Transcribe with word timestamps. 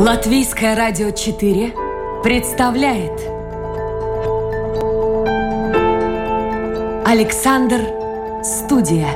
Латвийское 0.00 0.74
радио 0.74 1.10
4 1.10 1.74
представляет 2.22 3.20
Александр 7.06 7.82
Студия. 8.42 9.12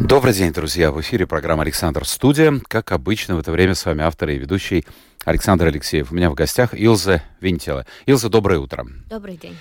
Добрый 0.00 0.34
день, 0.34 0.52
друзья! 0.52 0.90
В 0.90 1.00
эфире 1.02 1.28
программа 1.28 1.62
«Александр 1.62 2.04
Студия». 2.04 2.60
Как 2.66 2.90
обычно, 2.90 3.36
в 3.36 3.38
это 3.38 3.52
время 3.52 3.76
с 3.76 3.86
вами 3.86 4.02
автор 4.02 4.30
и 4.30 4.36
ведущий 4.36 4.84
Александр 5.24 5.66
Алексеев. 5.66 6.10
У 6.10 6.16
меня 6.16 6.30
в 6.30 6.34
гостях 6.34 6.74
Илза 6.74 7.22
Винтела. 7.40 7.86
Илза, 8.06 8.28
доброе 8.28 8.58
утро. 8.58 8.84
Добрый 9.08 9.36
день. 9.36 9.56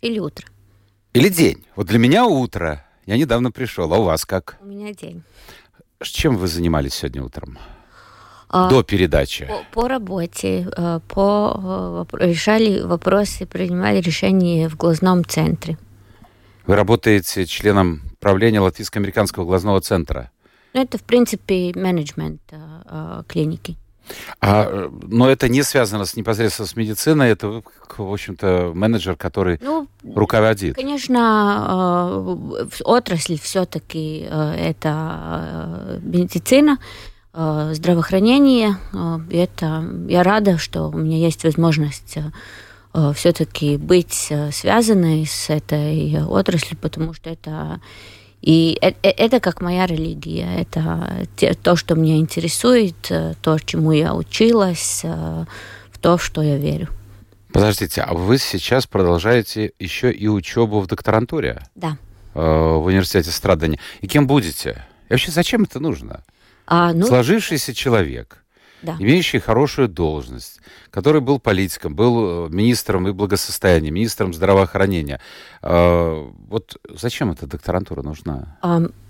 Или 0.00 0.20
утро. 0.20 0.46
Или 1.12 1.28
день. 1.28 1.66
Вот 1.74 1.88
для 1.88 1.98
меня 1.98 2.24
утро. 2.24 2.86
Я 3.04 3.16
недавно 3.18 3.50
пришел. 3.50 3.92
А 3.92 3.98
у 3.98 4.04
вас 4.04 4.24
как? 4.24 4.58
У 4.62 4.66
меня 4.66 4.94
день. 4.94 5.24
Чем 6.12 6.36
вы 6.36 6.48
занимались 6.48 6.94
сегодня 6.94 7.22
утром? 7.22 7.58
А, 8.48 8.68
До 8.68 8.82
передачи. 8.82 9.46
По, 9.46 9.80
по 9.82 9.88
работе, 9.88 10.68
э, 10.76 11.00
по, 11.08 12.06
э, 12.12 12.26
решали 12.26 12.80
вопросы, 12.82 13.46
принимали 13.46 14.00
решения 14.00 14.68
в 14.68 14.76
глазном 14.76 15.24
центре. 15.24 15.76
Вы 16.66 16.76
работаете 16.76 17.46
членом 17.46 18.02
правления 18.20 18.60
Латвийско-американского 18.60 19.44
глазного 19.44 19.80
центра. 19.80 20.30
Ну, 20.72 20.80
это, 20.80 20.98
в 20.98 21.02
принципе, 21.02 21.72
менеджмент 21.74 22.40
э, 22.50 22.56
э, 22.88 23.22
клиники. 23.28 23.76
А, 24.40 24.64
э, 24.68 24.88
но 25.08 25.28
это 25.30 25.48
не 25.48 25.62
связано 25.62 26.04
с, 26.04 26.16
непосредственно 26.16 26.68
с 26.68 26.76
медициной, 26.76 27.30
это, 27.30 27.62
в 27.96 28.12
общем-то, 28.12 28.72
менеджер, 28.74 29.16
который 29.16 29.58
Ну, 29.62 29.88
руководит. 30.14 30.76
конечно, 30.76 32.36
э, 32.60 32.66
отрасль 32.84 33.38
все-таки 33.40 34.28
это 34.30 34.90
э, 35.22 36.00
медицина, 36.02 36.78
э, 37.32 37.70
здравоохранение. 37.74 38.76
Это 39.30 39.84
я 40.08 40.22
рада, 40.22 40.58
что 40.58 40.88
у 40.88 40.96
меня 40.96 41.16
есть 41.18 41.44
возможность 41.44 42.16
все-таки 43.14 43.76
быть 43.76 44.32
связанной 44.52 45.26
с 45.26 45.50
этой 45.50 46.22
отраслью, 46.24 46.78
потому 46.80 47.12
что 47.12 47.28
это 47.28 47.80
и 48.44 48.76
э- 48.82 48.92
э- 49.02 49.08
это 49.08 49.40
как 49.40 49.62
моя 49.62 49.86
религия, 49.86 50.48
это 50.60 51.26
то, 51.62 51.76
что 51.76 51.94
меня 51.94 52.16
интересует, 52.16 53.10
э, 53.10 53.32
то, 53.40 53.58
чему 53.58 53.92
я 53.92 54.14
училась, 54.14 55.00
в 55.02 55.98
то, 55.98 56.18
в 56.18 56.22
что 56.22 56.42
я 56.42 56.58
верю. 56.58 56.88
Подождите, 57.54 58.02
а 58.02 58.12
вы 58.12 58.36
сейчас 58.36 58.86
продолжаете 58.86 59.72
еще 59.78 60.12
и 60.12 60.28
учебу 60.28 60.80
в 60.80 60.86
докторантуре 60.88 61.62
Да. 61.74 61.96
в 62.34 62.84
университете 62.84 63.30
Страдания. 63.30 63.78
И 64.02 64.08
кем 64.08 64.26
будете? 64.26 64.84
И 65.08 65.12
вообще, 65.12 65.30
зачем 65.30 65.62
это 65.62 65.80
нужно? 65.80 66.22
А, 66.66 66.92
ну, 66.92 67.06
Сложившийся 67.06 67.72
человек, 67.72 68.43
да. 68.84 68.96
имеющий 68.98 69.38
хорошую 69.38 69.88
должность, 69.88 70.60
который 70.90 71.20
был 71.20 71.38
политиком, 71.40 71.94
был 71.94 72.46
э, 72.46 72.48
министром 72.50 73.08
и 73.08 73.12
благосостояния, 73.12 73.90
министром 73.90 74.32
здравоохранения. 74.34 75.20
Э, 75.62 76.30
Вот 76.48 76.76
зачем 76.94 77.30
эта 77.30 77.46
докторантура 77.46 78.02
нужна? 78.02 78.56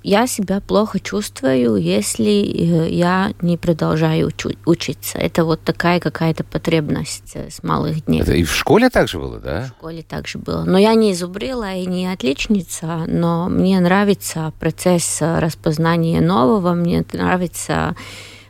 Я 0.02 0.26
себя 0.26 0.60
плохо 0.60 1.00
чувствую, 1.00 1.76
если 1.76 2.24
э, 2.24 2.90
я 2.90 3.32
не 3.40 3.56
продолжаю 3.56 4.30
учиться. 4.66 5.18
Это 5.18 5.44
вот 5.44 5.60
такая 5.62 5.98
какая-то 6.00 6.44
потребность 6.44 7.32
э, 7.34 7.48
с 7.50 7.62
малых 7.62 8.04
дней. 8.04 8.20
Это 8.20 8.32
и 8.34 8.44
в 8.44 8.54
школе 8.54 8.90
так 8.90 9.08
же 9.08 9.18
было, 9.18 9.38
В 9.38 9.42
да? 9.42 9.66
школе 9.66 10.02
также 10.02 10.38
было. 10.38 10.64
Но 10.64 10.78
я 10.78 10.94
не 10.94 11.14
зубрила 11.14 11.74
и 11.74 11.86
не 11.86 12.06
отличница, 12.12 13.04
но 13.06 13.48
мне 13.48 13.80
нравится 13.80 14.52
процесс 14.60 15.18
распознания 15.20 16.20
нового, 16.20 16.74
мне 16.74 17.04
нравится 17.12 17.96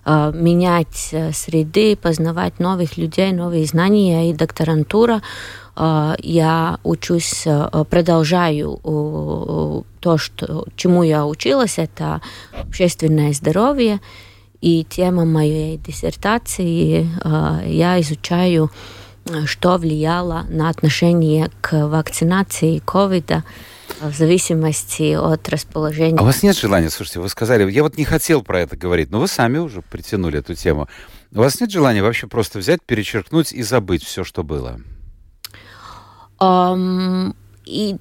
э, 0.04 0.32
менять 0.34 1.08
э, 1.12 1.32
среды, 1.32 1.96
познавать 1.96 2.58
новых 2.58 2.96
людей, 2.96 3.32
новые 3.32 3.64
знания 3.66 4.30
и 4.30 4.32
докторантура. 4.32 5.22
Э, 5.76 6.14
Я 6.18 6.78
учусь, 6.84 7.46
продолжаю 7.90 8.78
то, 10.00 10.18
что, 10.18 10.66
чему 10.76 11.02
я 11.02 11.26
училась, 11.26 11.78
это 11.78 12.20
общественное 12.52 13.32
здоровье. 13.32 14.00
И 14.60 14.84
тема 14.88 15.24
моей 15.24 15.76
диссертации 15.76 17.06
я 17.66 18.00
изучаю 18.00 18.70
что 19.46 19.78
влияло 19.78 20.44
на 20.48 20.68
отношение 20.68 21.50
к 21.60 21.86
вакцинации 21.86 22.78
ковида 22.78 23.42
в 24.00 24.12
зависимости 24.14 25.14
от 25.14 25.48
расположения. 25.48 26.18
А 26.18 26.22
у 26.22 26.24
вас 26.24 26.42
нет 26.42 26.56
желания, 26.56 26.90
слушайте, 26.90 27.20
вы 27.20 27.28
сказали, 27.28 27.70
я 27.70 27.82
вот 27.82 27.96
не 27.96 28.04
хотел 28.04 28.42
про 28.42 28.60
это 28.60 28.76
говорить, 28.76 29.10
но 29.10 29.20
вы 29.20 29.28
сами 29.28 29.58
уже 29.58 29.82
притянули 29.82 30.38
эту 30.38 30.54
тему. 30.54 30.88
У 31.32 31.38
вас 31.38 31.60
нет 31.60 31.70
желания 31.70 32.02
вообще 32.02 32.26
просто 32.26 32.58
взять, 32.58 32.82
перечеркнуть 32.82 33.52
и 33.52 33.62
забыть 33.62 34.04
все, 34.04 34.24
что 34.24 34.42
было? 34.44 34.80
Ам, 36.38 37.34
и, 37.64 37.96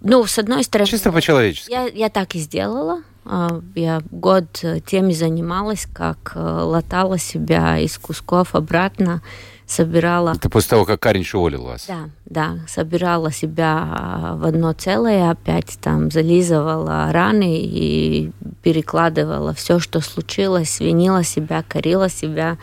ну, 0.00 0.26
с 0.26 0.38
одной 0.38 0.64
стороны, 0.64 0.88
Чисто 0.88 1.12
по-человечески. 1.12 1.70
я, 1.70 1.84
я 1.86 2.08
так 2.08 2.34
и 2.34 2.38
сделала. 2.38 3.02
А, 3.24 3.60
Я 3.74 4.02
год 4.10 4.44
э, 4.62 4.80
тем 4.80 5.08
и 5.08 5.14
занималась, 5.14 5.86
как 5.92 6.32
э, 6.36 6.38
латала 6.40 7.18
себя 7.18 7.78
из 7.78 7.98
кусков 7.98 8.54
обратно, 8.54 9.20
собирала 9.66 10.32
Это 10.34 10.48
после 10.48 10.70
того, 10.70 10.84
как 10.84 11.00
Каринч 11.00 11.34
уволил 11.34 11.64
вас. 11.64 11.86
Да, 11.86 12.08
да, 12.24 12.58
собирала 12.68 13.32
себя 13.32 13.88
а, 13.90 14.36
в 14.36 14.44
одно 14.44 14.72
целое, 14.72 15.30
опять 15.30 15.78
там 15.80 16.10
зализывала 16.10 17.10
раны 17.12 17.60
и 17.60 18.30
перекладывала 18.62 19.52
все, 19.54 19.78
что 19.78 20.00
случилось, 20.00 20.80
винила 20.80 21.24
себя, 21.24 21.64
корила 21.66 22.08
себя. 22.08 22.58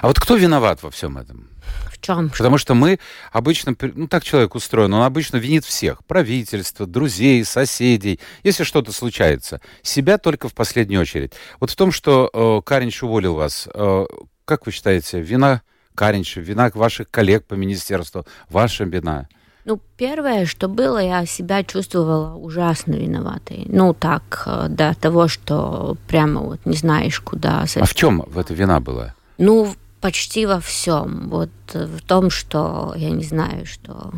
А 0.00 0.08
вот 0.08 0.18
кто 0.18 0.36
виноват 0.36 0.82
во 0.82 0.90
всем 0.90 1.16
этом? 1.18 1.48
В 1.90 2.00
чем? 2.00 2.30
Потому 2.30 2.58
что 2.58 2.74
мы 2.74 2.98
обычно, 3.30 3.76
ну 3.80 4.08
так 4.08 4.24
человек 4.24 4.56
устроен, 4.56 4.92
он 4.92 5.02
обычно 5.02 5.36
винит 5.36 5.64
всех. 5.64 6.04
Правительство, 6.04 6.86
друзей, 6.86 7.44
соседей, 7.44 8.18
если 8.42 8.64
что-то 8.64 8.90
случается. 8.90 9.60
Себя 9.82 10.18
только 10.18 10.48
в 10.48 10.54
последнюю 10.54 11.02
очередь. 11.02 11.32
Вот 11.60 11.70
в 11.70 11.76
том, 11.76 11.92
что 11.92 12.28
э, 12.32 12.62
Каринч 12.66 13.02
уволил 13.04 13.34
вас, 13.34 13.68
э, 13.72 14.06
как 14.44 14.66
вы 14.66 14.72
считаете, 14.72 15.20
вина 15.20 15.62
Каринча, 15.94 16.40
вина 16.40 16.70
ваших 16.74 17.10
коллег 17.10 17.44
по 17.44 17.54
министерству, 17.54 18.24
ваша 18.48 18.84
вина? 18.84 19.28
Ну, 19.64 19.80
первое, 19.96 20.44
что 20.46 20.68
было, 20.68 20.98
я 20.98 21.24
себя 21.24 21.62
чувствовала 21.62 22.34
ужасно 22.34 22.94
виноватой. 22.94 23.64
Ну, 23.68 23.94
так, 23.94 24.42
э, 24.46 24.66
до 24.68 24.94
того, 24.94 25.28
что 25.28 25.96
прямо 26.08 26.40
вот 26.40 26.60
не 26.64 26.76
знаешь, 26.76 27.20
куда. 27.20 27.64
А 27.76 27.84
в 27.84 27.94
чем 27.94 28.24
в 28.26 28.38
эта 28.38 28.54
вина 28.54 28.80
была? 28.80 29.14
Ну, 29.38 29.72
почти 30.00 30.46
во 30.46 30.58
всем. 30.58 31.28
Вот 31.28 31.50
э, 31.74 31.86
в 31.86 32.02
том, 32.02 32.28
что, 32.28 32.92
я 32.96 33.10
не 33.10 33.22
знаю, 33.22 33.64
что 33.66 34.12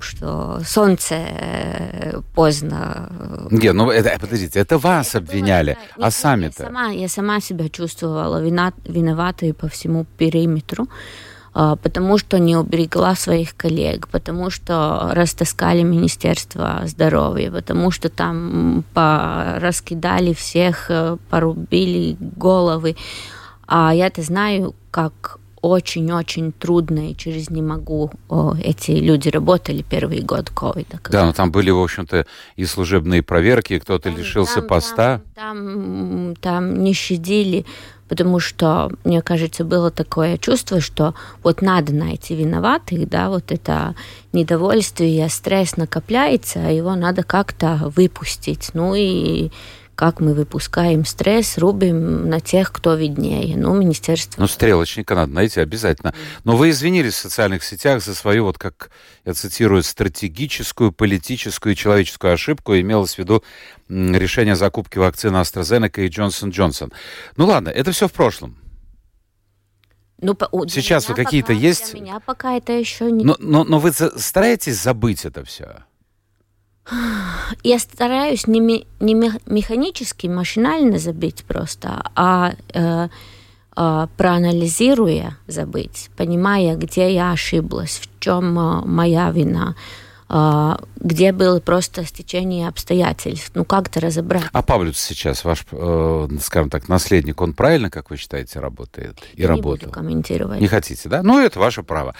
что 0.00 0.60
солнце 0.64 1.14
э, 1.16 2.20
поздно. 2.34 3.08
э, 3.10 3.48
Нет, 3.50 3.74
ну 3.74 3.90
это, 3.90 4.18
подождите, 4.18 4.58
это 4.58 4.78
вас 4.78 5.14
обвиняли, 5.14 5.76
Нет, 5.78 5.78
а 5.98 6.10
сами-то? 6.10 6.62
Я 6.62 6.68
сама, 6.68 6.88
я 6.88 7.08
сама 7.08 7.40
себя 7.40 7.68
чувствовала 7.68 8.40
вина, 8.40 8.72
виноватой 8.86 9.52
по 9.52 9.68
всему 9.68 10.06
периметру, 10.16 10.88
а, 11.52 11.76
потому 11.76 12.16
что 12.16 12.38
не 12.38 12.56
уберегла 12.56 13.14
своих 13.14 13.54
коллег, 13.54 14.08
потому 14.08 14.48
что 14.48 15.10
растаскали 15.12 15.82
Министерство 15.82 16.80
здоровья, 16.86 17.50
потому 17.50 17.90
что 17.90 18.08
там 18.08 18.82
раскидали 18.94 20.32
всех, 20.32 20.86
э, 20.90 21.18
порубили 21.28 22.16
головы. 22.18 22.96
А 23.66 23.94
я-то 23.94 24.22
знаю, 24.22 24.74
как 24.90 25.38
очень-очень 25.64 26.52
трудно 26.52 27.10
и 27.10 27.16
через 27.16 27.50
не 27.50 27.62
могу 27.62 28.10
эти 28.62 28.90
люди 28.92 29.28
работали 29.28 29.82
первый 29.82 30.20
год 30.20 30.50
ковида. 30.50 31.00
Да, 31.10 31.24
но 31.24 31.32
там 31.32 31.50
были, 31.50 31.70
в 31.70 31.80
общем-то, 31.82 32.26
и 32.56 32.64
служебные 32.66 33.22
проверки, 33.22 33.78
кто-то 33.78 34.10
Там- 34.10 34.18
лишился 34.18 34.56
там- 34.56 34.66
поста. 34.68 35.20
Там, 35.34 36.34
там, 36.34 36.36
там 36.40 36.82
не 36.84 36.92
щадили, 36.92 37.64
потому 38.08 38.40
что, 38.40 38.90
мне 39.04 39.22
кажется, 39.22 39.64
было 39.64 39.90
такое 39.90 40.36
чувство, 40.36 40.80
что 40.80 41.14
вот 41.42 41.62
надо 41.62 41.94
найти 41.94 42.34
виноватых, 42.36 43.08
да, 43.08 43.30
вот 43.30 43.50
это 43.50 43.94
недовольствие, 44.32 45.28
стресс 45.30 45.76
накопляется, 45.76 46.60
а 46.66 46.70
его 46.70 46.94
надо 46.94 47.22
как-то 47.22 47.90
выпустить. 47.96 48.70
Ну 48.74 48.94
и 48.94 49.50
как 49.94 50.20
мы 50.20 50.34
выпускаем 50.34 51.04
стресс, 51.04 51.58
рубим 51.58 52.28
на 52.28 52.40
тех, 52.40 52.72
кто 52.72 52.94
виднее. 52.94 53.56
Ну, 53.56 53.74
министерство. 53.74 54.40
Ну, 54.40 54.46
стрелочника 54.46 55.14
надо 55.14 55.32
найти 55.32 55.60
обязательно. 55.60 56.14
Но 56.44 56.56
вы 56.56 56.70
извинились 56.70 57.14
в 57.14 57.18
социальных 57.18 57.64
сетях 57.64 58.02
за 58.02 58.14
свою, 58.14 58.44
вот 58.44 58.58
как 58.58 58.90
я 59.24 59.34
цитирую, 59.34 59.82
стратегическую, 59.82 60.92
политическую 60.92 61.72
и 61.74 61.76
человеческую 61.76 62.32
ошибку. 62.32 62.74
Имелось 62.74 63.14
в 63.14 63.18
виду 63.18 63.42
решение 63.88 64.56
закупки 64.56 64.98
вакцины 64.98 65.36
AstraZeneca 65.36 66.04
и 66.04 66.08
Johnson 66.08 66.50
Johnson. 66.50 66.92
Ну 67.36 67.46
ладно, 67.46 67.68
это 67.68 67.92
все 67.92 68.08
в 68.08 68.12
прошлом. 68.12 68.58
Ну, 70.20 70.34
Сейчас 70.68 71.08
вы 71.08 71.14
какие-то 71.14 71.52
есть? 71.52 71.92
Для 71.92 72.00
меня 72.00 72.20
пока 72.20 72.56
это 72.56 72.72
еще 72.72 73.10
не... 73.10 73.24
Но, 73.24 73.36
но, 73.38 73.64
но 73.64 73.78
вы 73.78 73.92
стараетесь 73.92 74.80
забыть 74.80 75.24
это 75.24 75.44
все? 75.44 75.84
Я 77.62 77.78
стараюсь 77.78 78.46
не, 78.46 78.86
не 79.00 79.14
механически, 79.46 80.26
машинально 80.26 80.98
забыть 80.98 81.44
просто, 81.44 82.10
а 82.14 82.54
э, 82.72 83.08
э, 83.76 84.06
проанализируя 84.16 85.38
забыть, 85.46 86.10
понимая, 86.16 86.76
где 86.76 87.12
я 87.12 87.32
ошиблась, 87.32 88.00
в 88.02 88.20
чем 88.20 88.58
э, 88.58 88.84
моя 88.84 89.30
вина, 89.30 89.76
э, 90.28 90.76
где 90.96 91.32
было 91.32 91.60
просто 91.60 92.04
стечение 92.04 92.68
обстоятельств. 92.68 93.52
Ну, 93.54 93.64
как-то 93.64 94.00
разобрать. 94.00 94.44
А 94.52 94.62
Павлюс 94.62 94.98
сейчас, 94.98 95.44
ваш, 95.44 95.64
э, 95.72 96.28
скажем 96.40 96.70
так, 96.70 96.88
наследник, 96.88 97.40
он 97.40 97.54
правильно, 97.54 97.90
как 97.90 98.10
вы 98.10 98.16
считаете, 98.16 98.60
работает 98.60 99.22
и 99.34 99.42
я 99.42 99.48
работал? 99.48 99.72
Не 99.72 99.80
буду 99.80 99.90
комментировать. 99.90 100.60
Не 100.60 100.68
хотите, 100.68 101.08
да? 101.08 101.22
Ну, 101.22 101.40
это 101.40 101.58
ваше 101.58 101.82
право. 101.82 102.14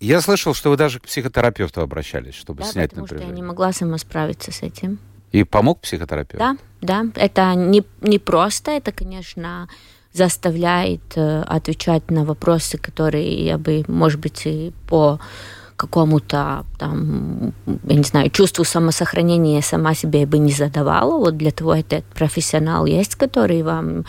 Я 0.00 0.20
слышал, 0.20 0.54
что 0.54 0.70
вы 0.70 0.76
даже 0.76 1.00
к 1.00 1.04
психотерапевту 1.04 1.80
обращались, 1.80 2.34
чтобы 2.34 2.62
да, 2.62 2.68
снять 2.68 2.90
потому 2.90 3.06
напряжение. 3.06 3.28
что 3.28 3.36
я 3.36 3.42
не 3.42 3.46
могла 3.46 3.72
сама 3.72 3.98
справиться 3.98 4.52
с 4.52 4.62
этим. 4.62 4.98
И 5.32 5.44
помог 5.44 5.80
психотерапевт? 5.80 6.38
Да, 6.38 6.56
да. 6.80 7.06
Это 7.16 7.54
не, 7.54 7.84
не 8.00 8.18
просто, 8.18 8.70
это, 8.70 8.92
конечно, 8.92 9.68
заставляет 10.12 11.16
э, 11.16 11.42
отвечать 11.42 12.10
на 12.10 12.24
вопросы, 12.24 12.78
которые 12.78 13.44
я 13.44 13.58
бы, 13.58 13.84
может 13.88 14.20
быть, 14.20 14.46
и 14.46 14.72
по 14.88 15.20
какому-то 15.76 16.66
там, 16.76 17.52
я 17.84 17.96
не 17.96 18.02
знаю, 18.02 18.30
чувству 18.30 18.64
самосохранения 18.64 19.62
сама 19.62 19.94
себе 19.94 20.26
бы 20.26 20.38
не 20.38 20.52
задавала. 20.52 21.18
Вот 21.18 21.36
для 21.36 21.52
того 21.52 21.74
этот 21.74 22.04
профессионал 22.06 22.86
есть, 22.86 23.14
который 23.14 23.62
вам 23.62 24.04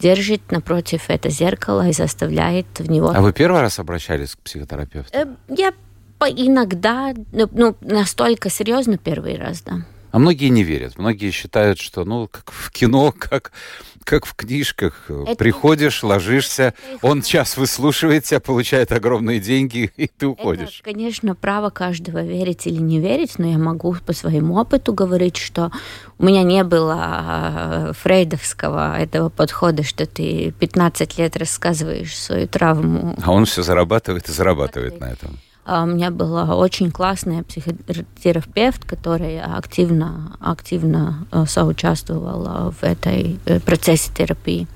держит 0.00 0.50
напротив 0.50 1.04
это 1.08 1.28
зеркало 1.28 1.88
и 1.88 1.92
заставляет 1.92 2.66
в 2.78 2.90
него... 2.90 3.12
А 3.14 3.20
вы 3.20 3.32
первый 3.32 3.60
раз 3.60 3.78
обращались 3.78 4.34
к 4.34 4.38
психотерапевту? 4.38 5.16
Э, 5.16 5.26
я 5.48 5.72
иногда, 6.28 7.14
ну, 7.32 7.48
ну, 7.52 7.76
настолько 7.80 8.50
серьезно 8.50 8.98
первый 8.98 9.36
раз, 9.36 9.62
да. 9.62 9.86
А 10.12 10.18
многие 10.18 10.48
не 10.48 10.64
верят. 10.64 10.98
Многие 10.98 11.30
считают, 11.30 11.78
что, 11.78 12.04
ну, 12.04 12.28
как 12.28 12.50
в 12.50 12.70
кино, 12.70 13.12
как 13.18 13.52
как 14.04 14.26
в 14.26 14.34
книжках. 14.34 15.06
Это... 15.08 15.36
Приходишь, 15.36 16.02
ложишься, 16.02 16.74
он 17.02 17.22
час 17.22 17.56
выслушивает 17.56 18.24
тебя, 18.24 18.40
получает 18.40 18.92
огромные 18.92 19.40
деньги, 19.40 19.92
и 19.96 20.06
ты 20.06 20.26
уходишь. 20.26 20.80
Это, 20.80 20.92
конечно, 20.92 21.34
право 21.34 21.70
каждого 21.70 22.22
верить 22.22 22.66
или 22.66 22.80
не 22.80 23.00
верить, 23.00 23.38
но 23.38 23.46
я 23.46 23.58
могу 23.58 23.94
по 24.04 24.12
своему 24.12 24.56
опыту 24.56 24.92
говорить, 24.92 25.36
что 25.36 25.70
у 26.18 26.24
меня 26.24 26.42
не 26.42 26.64
было 26.64 26.96
а, 26.98 27.92
фрейдовского 27.92 28.98
этого 28.98 29.28
подхода, 29.28 29.82
что 29.82 30.06
ты 30.06 30.52
15 30.58 31.18
лет 31.18 31.36
рассказываешь 31.36 32.16
свою 32.16 32.48
травму. 32.48 33.16
А 33.22 33.32
он 33.32 33.44
все 33.44 33.62
зарабатывает 33.62 34.28
и 34.28 34.32
зарабатывает 34.32 35.00
на 35.00 35.06
этом. 35.06 35.38
А 35.64 35.84
у 35.84 35.86
меня 35.86 36.10
была 36.10 36.56
очень 36.56 36.90
классная 36.90 37.42
психотерапевт, 37.42 38.84
которая 38.84 39.56
активно, 39.56 40.36
активно 40.40 41.26
э, 41.30 41.44
соучаствовала 41.46 42.72
в 42.72 42.82
этой 42.82 43.38
э, 43.44 43.60
процессе 43.60 44.10
терапии. 44.12 44.66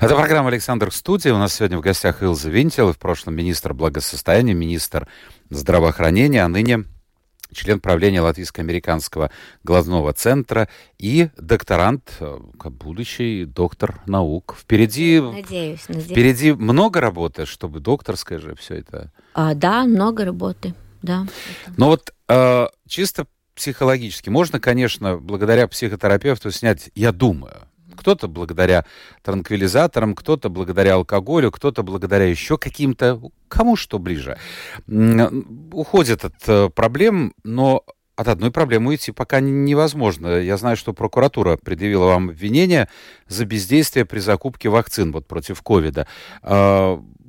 Это 0.00 0.14
программа 0.14 0.48
«Александр 0.48 0.90
в 0.90 0.94
студии». 0.94 1.28
У 1.28 1.38
нас 1.38 1.54
сегодня 1.54 1.78
в 1.78 1.82
гостях 1.82 2.22
Илза 2.22 2.50
Винтел, 2.50 2.92
в 2.92 2.98
прошлом 2.98 3.34
министр 3.34 3.74
благосостояния, 3.74 4.54
министр 4.54 5.06
здравоохранения, 5.50 6.44
а 6.44 6.48
ныне 6.48 6.84
член 7.52 7.80
правления 7.80 8.20
Латвийско-американского 8.20 9.30
главного 9.64 10.12
центра 10.12 10.68
и 10.98 11.28
докторант, 11.36 12.16
э, 12.20 12.38
будущий 12.64 13.44
доктор 13.44 14.00
наук. 14.06 14.56
Впереди, 14.58 15.20
надеюсь, 15.20 15.88
надеюсь. 15.88 16.10
впереди 16.10 16.52
много 16.52 17.00
работы, 17.00 17.46
чтобы 17.46 17.80
докторское 17.80 18.38
же 18.38 18.54
все 18.54 18.76
это. 18.76 19.12
А, 19.34 19.54
да, 19.54 19.84
много 19.84 20.24
работы, 20.24 20.74
да. 21.02 21.26
Но 21.76 21.88
вот 21.88 22.12
э, 22.28 22.66
чисто 22.88 23.26
психологически 23.54 24.30
можно, 24.30 24.60
конечно, 24.60 25.18
благодаря 25.18 25.68
психотерапевту 25.68 26.50
снять, 26.50 26.90
я 26.94 27.12
думаю, 27.12 27.68
кто-то 27.96 28.28
благодаря 28.28 28.84
транквилизаторам, 29.22 30.14
кто-то 30.14 30.48
благодаря 30.48 30.94
алкоголю, 30.94 31.50
кто-то 31.50 31.82
благодаря 31.82 32.24
еще 32.24 32.58
каким-то, 32.58 33.20
кому 33.48 33.76
что 33.76 33.98
ближе. 33.98 34.38
Уходит 35.72 36.24
от 36.24 36.34
э, 36.46 36.68
проблем, 36.70 37.34
но 37.44 37.84
от 38.16 38.28
одной 38.28 38.50
проблемы 38.50 38.90
уйти 38.90 39.12
пока 39.12 39.40
невозможно. 39.40 40.40
Я 40.40 40.56
знаю, 40.56 40.76
что 40.76 40.92
прокуратура 40.92 41.56
предъявила 41.56 42.06
вам 42.06 42.30
обвинение 42.30 42.88
за 43.28 43.44
бездействие 43.44 44.04
при 44.04 44.20
закупке 44.20 44.68
вакцин 44.68 45.12
вот 45.12 45.26
против 45.26 45.62
ковида. 45.62 46.06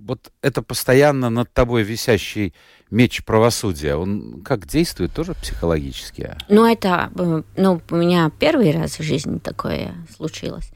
Вот 0.06 0.32
это 0.42 0.62
постоянно 0.62 1.30
над 1.30 1.54
тобой 1.54 1.84
висящий 1.84 2.54
меч 2.92 3.24
правосудия, 3.24 3.96
он 3.96 4.42
как 4.44 4.68
действует 4.68 5.14
тоже 5.14 5.34
психологически? 5.34 6.36
Ну, 6.50 6.66
это, 6.66 7.10
э, 7.16 7.42
ну, 7.56 7.82
у 7.90 7.96
меня 7.96 8.32
первый 8.38 8.72
раз 8.72 9.00
в 9.00 9.04
жизни 9.04 9.40
такое 9.40 9.94
случилось. 10.16 10.72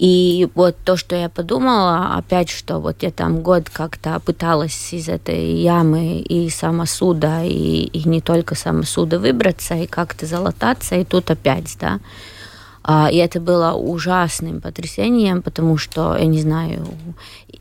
И 0.00 0.48
вот 0.54 0.76
то, 0.84 0.96
что 0.96 1.14
я 1.14 1.28
подумала, 1.28 2.14
опять, 2.16 2.48
что 2.48 2.78
вот 2.78 3.02
я 3.02 3.10
там 3.10 3.42
год 3.42 3.68
как-то 3.68 4.18
пыталась 4.20 4.94
из 4.94 5.10
этой 5.10 5.56
ямы 5.56 6.20
и 6.20 6.48
самосуда, 6.48 7.44
и, 7.44 7.82
и 7.82 8.08
не 8.08 8.22
только 8.22 8.54
самосуда 8.54 9.18
выбраться, 9.18 9.74
и 9.74 9.86
как-то 9.86 10.24
залататься, 10.24 10.94
и 10.96 11.04
тут 11.04 11.30
опять, 11.30 11.76
да. 11.78 12.00
А, 12.82 13.08
и 13.10 13.16
это 13.16 13.40
было 13.40 13.72
ужасным 13.72 14.60
потрясением, 14.60 15.42
потому 15.42 15.76
что, 15.76 16.16
я 16.16 16.26
не 16.26 16.40
знаю, 16.40 16.86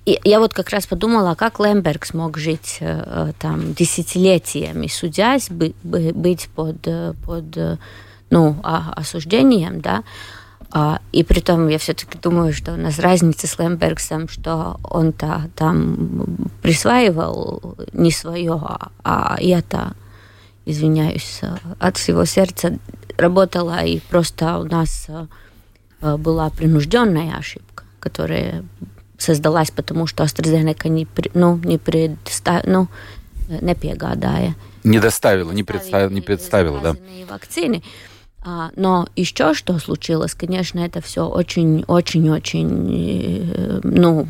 я 0.05 0.39
вот 0.39 0.53
как 0.53 0.69
раз 0.69 0.87
подумала, 0.87 1.35
как 1.35 1.59
Лемберг 1.59 2.05
смог 2.05 2.37
жить 2.37 2.77
э, 2.79 3.33
там 3.37 3.73
десятилетиями, 3.73 4.87
судясь, 4.87 5.49
быть 5.49 6.49
под, 6.55 6.87
под 7.25 7.79
ну, 8.29 8.55
осуждением, 8.63 9.81
да, 9.81 10.03
а, 10.71 10.99
и 11.11 11.23
при 11.23 11.39
том 11.39 11.67
я 11.67 11.79
все-таки 11.79 12.17
думаю, 12.17 12.53
что 12.53 12.73
у 12.73 12.77
нас 12.77 12.99
разница 12.99 13.47
с 13.47 13.57
Лембергсом, 13.57 14.27
что 14.29 14.79
он-то 14.83 15.49
там 15.55 16.49
присваивал 16.61 17.75
не 17.91 18.11
свое, 18.11 18.53
а, 18.53 18.91
а 19.03 19.37
я-то, 19.41 19.93
извиняюсь, 20.69 21.41
от 21.79 21.97
всего 21.97 22.25
сердца 22.25 22.77
работала, 23.17 23.83
и 23.83 23.99
просто 23.99 24.59
у 24.59 24.63
нас 24.63 25.07
э, 26.01 26.17
была 26.17 26.49
принужденная 26.49 27.37
ошибка, 27.37 27.83
которая 27.99 28.63
создалась, 29.17 29.71
потому 29.71 30.07
что 30.07 30.23
AstraZeneca 30.23 30.89
не, 30.89 31.07
ну, 31.33 31.59
не, 31.63 31.77
представ, 31.77 32.65
ну, 32.65 32.87
не 33.49 33.73
piegādāja. 33.73 34.53
Не 34.83 34.99
доставила, 34.99 35.51
не, 35.51 35.63
представила, 35.63 36.09
не 36.09 36.21
представила, 36.21 36.79
да. 36.79 36.95
вакцины. 37.29 37.83
А, 38.41 38.71
но 38.77 39.09
еще 39.17 39.53
что 39.53 39.77
случилось, 39.79 40.33
конечно, 40.33 40.79
это 40.79 41.01
все 41.01 41.27
очень-очень-очень, 41.27 43.51
э, 43.53 43.81
ну, 43.83 44.25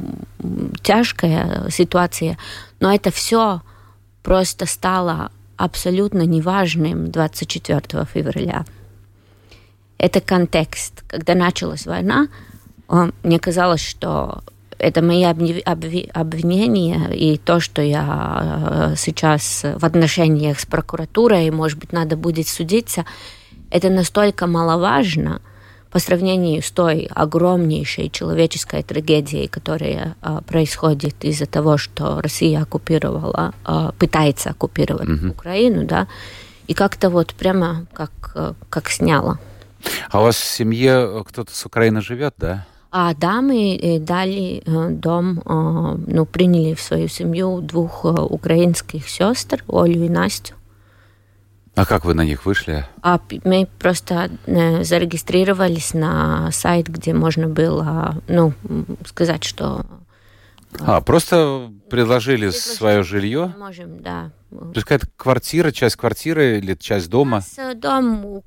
тяжкая 0.81 1.69
ситуация, 1.69 2.39
но 2.79 2.91
это 2.91 3.11
все 3.11 3.61
просто 4.23 4.65
стало 4.65 5.31
абсолютно 5.59 6.21
неважным 6.21 7.11
24 7.11 8.05
февраля 8.05 8.65
это 9.99 10.21
контекст. 10.21 11.03
Когда 11.07 11.35
началась 11.35 11.85
война, 11.85 12.29
мне 13.21 13.39
казалось, 13.39 13.81
что 13.81 14.41
это 14.79 15.01
мои 15.03 15.23
обвинения 15.23 17.09
и 17.13 17.37
то, 17.37 17.59
что 17.59 17.81
я 17.81 18.91
э, 18.91 18.95
сейчас 18.97 19.65
в 19.75 19.83
отношениях 19.85 20.59
с 20.59 20.65
прокуратурой, 20.65 21.51
может 21.51 21.77
быть, 21.77 21.91
надо 21.91 22.15
будет 22.15 22.47
судиться, 22.47 23.05
это 23.69 23.89
настолько 23.89 24.47
маловажно 24.47 25.41
по 25.91 25.99
сравнению 25.99 26.61
с 26.61 26.71
той 26.71 27.09
огромнейшей 27.13 28.09
человеческой 28.09 28.83
трагедией, 28.83 29.47
которая 29.47 30.15
э, 30.21 30.41
происходит 30.47 31.23
из-за 31.25 31.45
того, 31.45 31.77
что 31.77 32.21
Россия 32.21 32.61
оккупировала, 32.61 33.53
э, 33.65 33.91
пытается 33.97 34.51
оккупировать 34.51 35.09
mm-hmm. 35.09 35.31
Украину, 35.31 35.85
да, 35.85 36.07
и 36.67 36.73
как-то 36.73 37.09
вот 37.09 37.33
прямо 37.33 37.87
как, 37.93 38.55
как 38.69 38.89
сняла. 38.89 39.39
А 40.09 40.19
у 40.19 40.23
вас 40.23 40.35
в 40.35 40.45
семье 40.45 41.23
кто-то 41.27 41.55
с 41.55 41.65
Украины 41.65 42.01
живет, 42.01 42.35
да? 42.37 42.65
А, 42.91 43.13
да, 43.13 43.41
мы 43.41 43.75
э, 43.75 43.99
дали 43.99 44.63
э, 44.65 44.89
дом, 44.89 45.39
э, 45.45 45.97
ну, 46.07 46.25
приняли 46.25 46.73
в 46.73 46.81
свою 46.81 47.07
семью 47.07 47.61
двух 47.61 48.03
украинских 48.03 49.07
сестер, 49.07 49.63
Олю 49.67 50.03
и 50.03 50.09
Настю. 50.09 50.55
А 51.75 51.85
как 51.85 52.05
вы 52.05 52.13
на 52.13 52.25
них 52.25 52.45
вышли? 52.45 52.85
А 53.01 53.19
мы 53.45 53.67
просто 53.79 54.29
зарегистрировались 54.45 55.93
на 55.93 56.51
сайт, 56.51 56.87
где 56.87 57.13
можно 57.13 57.47
было, 57.47 58.21
ну, 58.27 58.53
сказать, 59.05 59.43
что 59.43 59.85
а, 60.81 61.01
просто 61.01 61.71
предложили, 61.89 62.41
предложили 62.41 62.49
свое 62.51 63.03
жилье? 63.03 63.53
Можем, 63.57 64.01
да. 64.01 64.31
То 64.49 64.71
есть 64.75 64.83
какая-то 64.83 65.07
квартира, 65.15 65.71
часть 65.71 65.95
квартиры 65.95 66.57
или 66.57 66.73
часть 66.75 67.09
дома? 67.09 67.37
У 67.37 67.39
нас 67.39 67.53
э, 67.57 67.75
дом, 67.75 68.41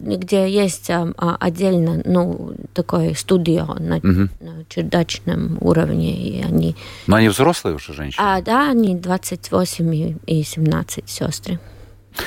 где 0.00 0.48
есть 0.48 0.88
а, 0.90 1.36
отдельно, 1.40 2.00
ну, 2.04 2.54
такое 2.74 3.14
студио 3.14 3.74
на, 3.78 3.96
угу. 3.96 4.28
на 4.40 4.64
чердачном 4.68 5.58
уровне, 5.60 6.16
и 6.16 6.42
они... 6.42 6.76
Но 7.06 7.16
они 7.16 7.28
взрослые 7.28 7.76
уже 7.76 7.92
женщины? 7.92 8.24
А, 8.24 8.40
да, 8.40 8.70
они 8.70 8.94
28 8.96 10.18
и 10.26 10.42
17 10.42 11.08
сестры. 11.08 11.58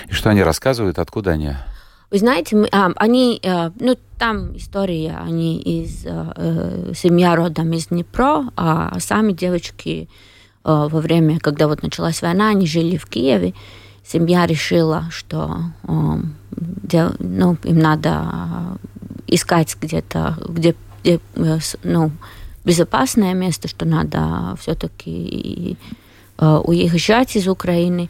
И 0.07 0.13
что 0.13 0.29
они 0.29 0.43
рассказывают, 0.43 0.99
откуда 0.99 1.31
они? 1.31 1.53
Вы 2.09 2.17
знаете, 2.17 2.55
мы, 2.55 2.67
а, 2.71 2.91
они, 2.97 3.39
а, 3.43 3.71
ну, 3.79 3.97
там 4.17 4.57
история, 4.57 5.17
они 5.21 5.59
из 5.61 6.05
а, 6.05 6.91
семья 6.93 7.35
родом 7.35 7.71
из 7.73 7.87
Днепро, 7.87 8.45
а 8.57 8.99
сами 8.99 9.31
девочки 9.31 10.09
а, 10.63 10.87
во 10.89 10.99
время, 10.99 11.39
когда 11.39 11.67
вот 11.67 11.83
началась 11.83 12.21
война, 12.21 12.49
они 12.49 12.67
жили 12.67 12.97
в 12.97 13.05
Киеве. 13.05 13.53
Семья 14.05 14.45
решила, 14.45 15.05
что 15.09 15.57
а, 15.83 16.19
дел, 16.51 17.13
ну, 17.19 17.57
им 17.63 17.79
надо 17.79 18.77
искать 19.27 19.77
где-то, 19.79 20.37
где, 20.49 20.75
где 21.03 21.19
ну, 21.83 22.11
безопасное 22.63 23.33
место, 23.33 23.67
что 23.67 23.85
надо 23.85 24.55
все-таки 24.59 25.77
а, 26.37 26.59
уезжать 26.59 27.35
из 27.35 27.47
Украины. 27.47 28.09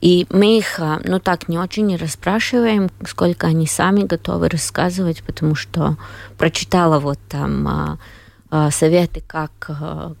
И 0.00 0.26
мы 0.30 0.58
их, 0.58 0.78
а, 0.78 1.00
ну 1.04 1.18
так, 1.18 1.48
не 1.48 1.58
очень 1.58 1.96
расспрашиваем, 1.96 2.88
сколько 3.04 3.48
они 3.48 3.66
сами 3.66 4.02
готовы 4.02 4.48
рассказывать, 4.48 5.22
потому 5.24 5.56
что 5.56 5.96
прочитала 6.36 7.00
вот 7.00 7.18
там 7.28 7.66
а, 7.66 7.98
а, 8.50 8.70
советы, 8.70 9.22
как, 9.26 9.70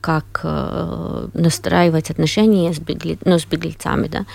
как 0.00 0.40
настраивать 1.34 2.10
отношения 2.10 2.72
с, 2.72 2.78
бегли, 2.78 3.18
ну, 3.24 3.38
с 3.38 3.46
беглецами, 3.46 4.08
да, 4.08 4.26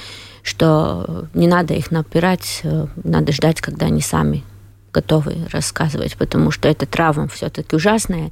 что 0.44 1.28
не 1.34 1.48
надо 1.48 1.74
их 1.74 1.92
напирать, 1.92 2.64
надо 3.04 3.34
ждать, 3.34 3.60
когда 3.60 3.88
они 3.88 4.02
сами 4.02 4.44
готовы 4.94 5.36
рассказывать, 5.52 6.16
потому 6.16 6.52
что 6.52 6.70
это 6.70 6.86
травма 6.86 7.28
все-таки 7.28 7.76
ужасная. 7.76 8.32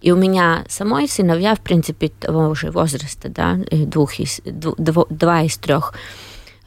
И 0.00 0.12
у 0.12 0.16
меня 0.16 0.64
самой 0.68 1.08
сыновья, 1.08 1.54
в 1.54 1.60
принципе, 1.60 2.08
того 2.08 2.54
же 2.54 2.70
возраста, 2.70 3.28
да, 3.28 3.58
двух 3.70 4.18
из, 4.20 4.40
дв, 4.44 5.06
два 5.10 5.42
из 5.42 5.56
трех. 5.56 5.94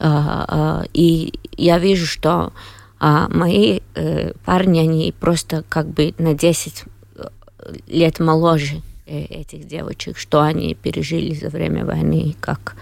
И 0.02 1.32
я 1.56 1.78
вижу, 1.78 2.06
что 2.06 2.52
а, 3.02 3.28
мои 3.30 3.80
э, 3.94 4.32
парни, 4.44 4.78
они 4.78 5.14
просто 5.18 5.64
как 5.66 5.86
бы 5.88 6.14
на 6.18 6.34
10 6.34 6.84
э, 7.16 7.28
лет 7.86 8.20
моложе 8.20 8.82
э, 9.06 9.22
этих 9.22 9.66
девочек, 9.66 10.18
что 10.18 10.42
они 10.42 10.74
пережили 10.74 11.32
за 11.32 11.48
время 11.48 11.86
войны, 11.86 12.36
как. 12.40 12.76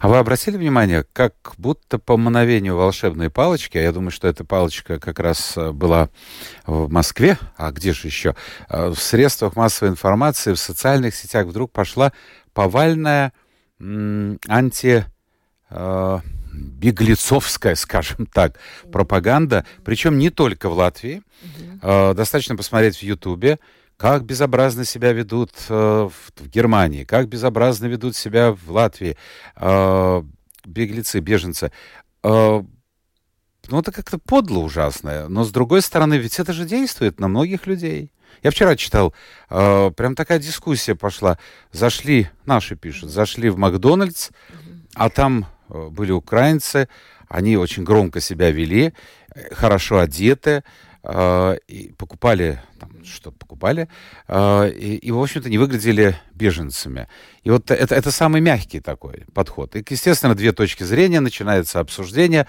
А 0.00 0.08
вы 0.08 0.18
обратили 0.18 0.56
внимание, 0.56 1.04
как 1.12 1.54
будто 1.58 2.00
по 2.00 2.16
мановению 2.16 2.76
волшебной 2.76 3.30
палочки, 3.30 3.78
а 3.78 3.82
я 3.82 3.92
думаю, 3.92 4.10
что 4.10 4.26
эта 4.26 4.44
палочка 4.44 4.98
как 4.98 5.20
раз 5.20 5.56
была 5.56 6.08
в 6.66 6.90
Москве, 6.90 7.38
а 7.56 7.70
где 7.70 7.92
же 7.92 8.06
еще, 8.06 8.34
в 8.68 8.96
средствах 8.96 9.56
массовой 9.56 9.90
информации, 9.90 10.52
в 10.52 10.58
социальных 10.58 11.16
сетях 11.16 11.46
вдруг 11.46 11.72
пошла 11.72 12.12
повальная 12.52 13.32
анти 13.80 15.04
беглецовская, 16.78 17.74
скажем 17.76 18.26
так, 18.26 18.58
пропаганда, 18.92 19.64
причем 19.84 20.18
не 20.18 20.30
только 20.30 20.68
в 20.68 20.74
Латвии. 20.74 21.22
Угу. 21.42 22.14
Достаточно 22.14 22.56
посмотреть 22.56 22.96
в 22.96 23.02
Ютубе, 23.02 23.58
как 23.96 24.24
безобразно 24.24 24.84
себя 24.84 25.12
ведут 25.12 25.52
э, 25.68 26.08
в 26.08 26.48
Германии, 26.48 27.04
как 27.04 27.28
безобразно 27.28 27.86
ведут 27.86 28.14
себя 28.14 28.52
в 28.52 28.70
Латвии 28.70 29.16
э, 29.56 30.22
беглецы, 30.66 31.20
беженцы. 31.20 31.72
Э, 32.22 32.62
ну, 33.68 33.80
это 33.80 33.92
как-то 33.92 34.18
подло 34.18 34.58
ужасное. 34.58 35.28
Но, 35.28 35.44
с 35.44 35.50
другой 35.50 35.82
стороны, 35.82 36.14
ведь 36.14 36.38
это 36.38 36.52
же 36.52 36.66
действует 36.66 37.20
на 37.20 37.28
многих 37.28 37.66
людей. 37.66 38.12
Я 38.42 38.50
вчера 38.50 38.76
читал, 38.76 39.14
э, 39.48 39.90
прям 39.96 40.14
такая 40.14 40.38
дискуссия 40.38 40.94
пошла. 40.94 41.38
Зашли, 41.72 42.28
наши 42.44 42.76
пишут, 42.76 43.10
зашли 43.10 43.48
в 43.48 43.56
Макдональдс, 43.56 44.30
а 44.94 45.08
там 45.08 45.46
были 45.68 46.12
украинцы, 46.12 46.88
они 47.28 47.56
очень 47.56 47.84
громко 47.84 48.20
себя 48.20 48.50
вели, 48.50 48.92
э, 49.34 49.54
хорошо 49.54 49.98
одеты, 49.98 50.64
э, 51.02 51.56
и 51.68 51.92
покупали 51.96 52.60
что-то 53.04 53.38
покупали, 53.38 53.88
и, 54.28 54.98
и, 55.00 55.10
в 55.12 55.22
общем-то, 55.22 55.48
не 55.48 55.58
выглядели 55.58 56.16
беженцами. 56.34 57.06
И 57.44 57.50
вот 57.50 57.70
это, 57.70 57.94
это 57.94 58.10
самый 58.10 58.40
мягкий 58.40 58.80
такой 58.80 59.24
подход. 59.32 59.76
И, 59.76 59.84
естественно, 59.88 60.34
две 60.34 60.52
точки 60.52 60.82
зрения, 60.82 61.20
начинается 61.20 61.78
обсуждение, 61.78 62.48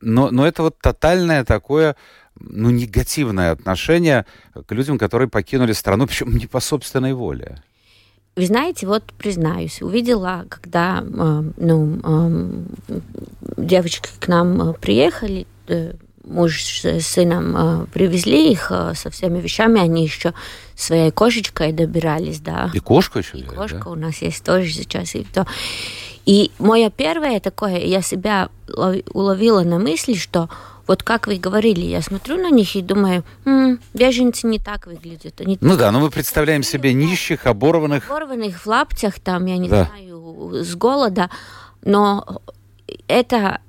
но, 0.00 0.30
но 0.30 0.46
это 0.46 0.62
вот 0.62 0.78
тотальное 0.78 1.44
такое 1.44 1.96
ну, 2.38 2.70
негативное 2.70 3.50
отношение 3.50 4.26
к 4.66 4.72
людям, 4.72 4.98
которые 4.98 5.28
покинули 5.28 5.72
страну, 5.72 6.06
причем 6.06 6.36
не 6.36 6.46
по 6.46 6.60
собственной 6.60 7.12
воле. 7.12 7.62
Вы 8.36 8.44
знаете, 8.44 8.86
вот 8.86 9.02
признаюсь, 9.16 9.80
увидела, 9.80 10.44
когда 10.50 11.02
э, 11.02 11.42
ну, 11.56 11.98
э, 12.04 12.62
девочки 13.56 14.10
к 14.20 14.28
нам 14.28 14.60
э, 14.60 14.74
приехали, 14.74 15.46
муж 16.22 16.84
с 16.84 17.06
сыном 17.06 17.86
привезли 17.94 18.52
их 18.52 18.70
со 18.94 19.10
всеми 19.10 19.40
вещами, 19.40 19.80
они 19.80 20.04
еще 20.04 20.34
своей 20.74 21.10
кошечкой 21.12 21.72
добирались, 21.72 22.40
да. 22.40 22.70
И 22.74 22.78
кошка 22.78 23.20
еще? 23.20 23.38
И 23.38 23.42
кошка 23.42 23.84
да? 23.84 23.90
у 23.90 23.94
нас 23.94 24.20
есть 24.20 24.44
тоже 24.44 24.68
сейчас. 24.68 25.14
И, 25.14 25.24
то. 25.24 25.46
и 26.26 26.50
мое 26.58 26.90
первое 26.90 27.40
такое, 27.40 27.78
я 27.78 28.02
себя 28.02 28.50
уловила 28.68 29.62
на 29.62 29.78
мысли, 29.78 30.14
что 30.14 30.50
вот 30.86 31.02
как 31.02 31.26
вы 31.26 31.36
говорили, 31.36 31.80
я 31.80 32.00
смотрю 32.00 32.36
на 32.36 32.50
них 32.50 32.76
и 32.76 32.82
думаю, 32.82 33.24
м-м, 33.44 33.80
беженцы 33.94 34.46
не 34.46 34.58
так 34.58 34.86
выглядят. 34.86 35.40
Они 35.40 35.58
ну 35.60 35.76
да, 35.76 35.90
но 35.90 36.00
мы 36.00 36.10
представляем 36.10 36.62
себе 36.62 36.92
нищих, 36.92 37.46
оборванных. 37.46 38.08
Оборванных 38.08 38.60
в 38.60 38.66
лаптях, 38.66 39.18
там, 39.18 39.46
я 39.46 39.56
не 39.56 39.68
да. 39.68 39.84
знаю, 39.84 40.64
с 40.64 40.74
голода. 40.76 41.30
Но 41.82 42.42
это 43.08 43.60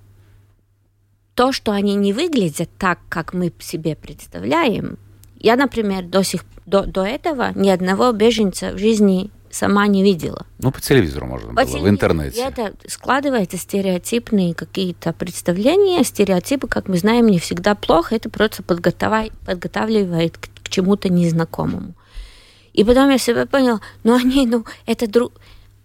то, 1.34 1.52
что 1.52 1.72
они 1.72 1.96
не 1.96 2.14
выглядят 2.14 2.70
так, 2.78 3.00
как 3.10 3.34
мы 3.34 3.52
себе 3.60 3.96
представляем. 3.96 4.98
Я, 5.40 5.56
например, 5.56 6.04
до 6.04 6.24
сих 6.24 6.44
до, 6.66 6.84
до 6.84 7.04
этого 7.04 7.52
ни 7.56 7.70
одного 7.70 8.12
беженца 8.12 8.74
в 8.74 8.78
жизни 8.78 9.32
сама 9.58 9.88
не 9.88 10.04
видела. 10.04 10.46
Ну, 10.60 10.72
по 10.72 10.80
телевизору 10.80 11.26
можно 11.26 11.50
по 11.50 11.54
было, 11.56 11.66
телевизору. 11.66 11.86
в 11.86 11.90
интернете. 11.90 12.42
Это 12.42 12.74
складывается 12.88 13.58
стереотипные 13.58 14.54
какие-то 14.54 15.14
представления, 15.14 16.04
стереотипы, 16.04 16.68
как 16.68 16.88
мы 16.88 16.98
знаем, 16.98 17.28
не 17.28 17.40
всегда 17.40 17.76
плохо, 17.76 18.16
это 18.16 18.30
просто 18.30 18.64
подготавливает 18.64 20.38
к, 20.38 20.48
к 20.64 20.70
чему-то 20.70 21.10
незнакомому. 21.10 21.94
И 22.74 22.84
потом 22.84 23.10
я 23.10 23.18
себе 23.18 23.46
поняла, 23.46 23.82
ну 24.04 24.16
они, 24.16 24.46
ну, 24.46 24.66
это 24.86 25.08
друг... 25.08 25.34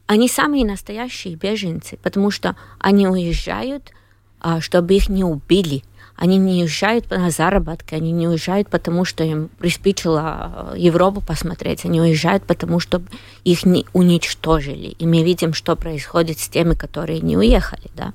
Они 0.06 0.28
самые 0.28 0.66
настоящие 0.66 1.36
беженцы, 1.36 1.98
потому 2.02 2.30
что 2.30 2.54
они 2.78 3.08
уезжают, 3.08 3.92
а, 4.40 4.60
чтобы 4.60 4.94
их 4.94 5.08
не 5.08 5.24
убили– 5.24 5.82
они 6.22 6.38
не 6.38 6.62
уезжают 6.62 7.10
на 7.10 7.30
заработки, 7.30 7.96
они 7.96 8.12
не 8.12 8.28
уезжают, 8.28 8.68
потому 8.68 9.04
что 9.04 9.24
им 9.24 9.48
приспичило 9.58 10.70
э, 10.72 10.78
Европу 10.78 11.20
посмотреть, 11.20 11.84
они 11.84 12.00
уезжают, 12.00 12.44
потому 12.44 12.78
что 12.78 13.02
их 13.42 13.66
не 13.66 13.86
уничтожили. 13.92 14.94
И 15.00 15.04
мы 15.04 15.24
видим, 15.24 15.52
что 15.52 15.74
происходит 15.74 16.38
с 16.38 16.48
теми, 16.48 16.74
которые 16.74 17.18
не 17.18 17.36
уехали. 17.36 17.90
Да? 17.96 18.12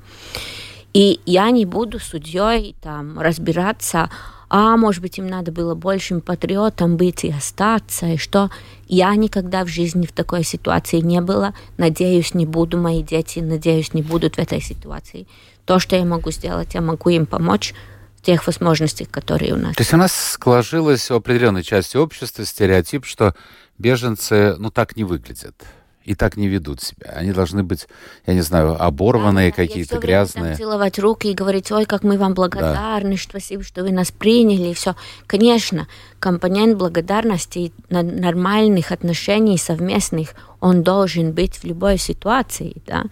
И 0.93 1.19
я 1.25 1.51
не 1.51 1.65
буду 1.65 1.99
судьей 1.99 2.77
там 2.81 3.19
разбираться, 3.19 4.09
а 4.47 4.77
может 4.77 5.01
быть 5.01 5.17
им 5.17 5.27
надо 5.27 5.51
было 5.51 5.75
большим 5.75 6.21
патриотом 6.21 6.95
быть 6.95 7.25
и 7.25 7.33
остаться, 7.33 8.05
и 8.05 8.15
что 8.15 8.49
я 8.87 9.13
никогда 9.15 9.65
в 9.65 9.67
жизни 9.67 10.05
в 10.05 10.13
такой 10.13 10.45
ситуации 10.45 11.01
не 11.01 11.19
была, 11.19 11.53
надеюсь, 11.75 12.33
не 12.33 12.45
буду, 12.45 12.77
мои 12.77 13.03
дети, 13.03 13.39
надеюсь, 13.39 13.93
не 13.93 14.01
будут 14.01 14.35
в 14.35 14.39
этой 14.39 14.61
ситуации. 14.61 15.27
То, 15.65 15.79
что 15.79 15.97
я 15.97 16.05
могу 16.05 16.31
сделать, 16.31 16.73
я 16.73 16.79
могу 16.79 17.09
им 17.09 17.25
помочь 17.25 17.73
тех 18.27 18.46
возможностях, 18.46 19.10
которые 19.10 19.53
у 19.53 19.57
нас. 19.57 19.74
То 19.77 19.81
есть 19.81 19.93
у 19.93 19.98
нас 19.98 20.38
сложилось 20.41 21.10
в 21.10 21.13
определенной 21.13 21.63
части 21.63 21.96
общества 21.96 22.43
стереотип, 22.43 23.05
что 23.05 23.34
беженцы, 23.77 24.57
ну, 24.57 24.69
так 24.69 24.98
не 24.98 25.05
выглядят 25.05 25.55
и 26.03 26.13
так 26.13 26.36
не 26.36 26.50
ведут 26.50 26.81
себя. 26.81 27.13
Они 27.15 27.31
должны 27.31 27.63
быть, 27.63 27.88
я 28.25 28.34
не 28.34 28.41
знаю, 28.41 28.81
оборванные, 28.81 29.51
да, 29.51 29.55
какие-то 29.55 29.98
грязные. 29.98 30.55
Там, 30.55 30.57
целовать 30.57 31.00
руки 31.00 31.27
и 31.29 31.34
говорить, 31.34 31.72
ой, 31.72 31.86
как 31.86 32.03
мы 32.03 32.17
вам 32.17 32.34
благодарны, 32.34 33.15
да. 33.15 33.22
спасибо, 33.22 33.63
что 33.63 33.84
вы 33.84 33.91
нас 33.91 34.12
приняли, 34.12 34.69
и 34.69 34.74
все. 34.74 34.96
Конечно, 35.25 35.88
компонент 36.19 36.77
благодарности 36.77 37.72
нормальных 37.89 38.91
отношений 38.91 39.57
совместных, 39.57 40.34
он 40.60 40.84
должен 40.84 41.31
быть 41.31 41.57
в 41.60 41.63
любой 41.63 41.98
ситуации, 41.98 42.75
да. 42.86 43.03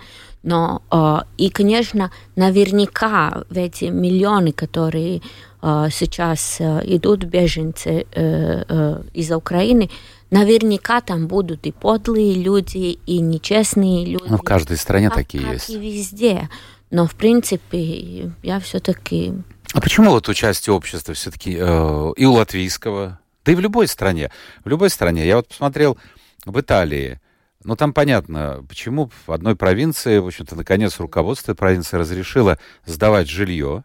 Но 0.46 0.84
э, 0.92 1.18
и, 1.38 1.50
конечно, 1.50 2.12
наверняка 2.36 3.44
в 3.50 3.58
эти 3.58 3.86
миллионы, 3.86 4.52
которые 4.52 5.24
э, 5.62 5.88
сейчас 5.92 6.58
э, 6.60 6.82
идут 6.86 7.24
беженцы 7.24 8.06
э, 8.12 8.64
э, 8.70 9.04
из 9.14 9.32
Украины, 9.32 9.90
наверняка 10.30 11.02
там 11.02 11.26
будут 11.26 11.66
и 11.66 11.72
подлые 11.72 12.36
люди, 12.36 13.00
и 13.08 13.20
нечестные 13.22 14.06
люди. 14.06 14.26
Ну, 14.30 14.38
в 14.38 14.44
каждой 14.44 14.78
стране 14.78 15.08
как, 15.08 15.18
такие 15.18 15.44
как 15.44 15.54
есть. 15.54 15.70
и 15.72 15.80
везде. 15.80 16.48
Но, 16.92 17.08
в 17.08 17.16
принципе, 17.16 18.32
я 18.44 18.60
все-таки... 18.60 19.34
А 19.74 19.82
почему 19.82 20.12
вот 20.12 20.30
участие 20.30 20.76
общества 20.76 21.16
все-таки 21.16 21.58
э, 21.60 22.14
и 22.18 22.26
у 22.26 22.34
латвийского, 22.34 23.20
да 23.44 23.52
и 23.52 23.56
в 23.56 23.60
любой 23.62 23.88
стране, 23.88 24.30
в 24.64 24.70
любой 24.70 24.92
стране, 24.92 25.26
я 25.26 25.38
вот 25.38 25.48
посмотрел 25.48 25.98
в 26.46 26.60
Италии, 26.60 27.20
Но 27.66 27.76
там 27.76 27.94
понятно, 27.94 28.64
почему 28.70 29.10
в 29.26 29.32
одной 29.32 29.56
провинции, 29.56 30.20
в 30.20 30.28
общем-то, 30.28 30.56
наконец 30.56 31.00
руководство 31.00 31.56
провинции 31.56 31.98
разрешило 31.98 32.60
сдавать 32.86 33.28
жилье, 33.28 33.84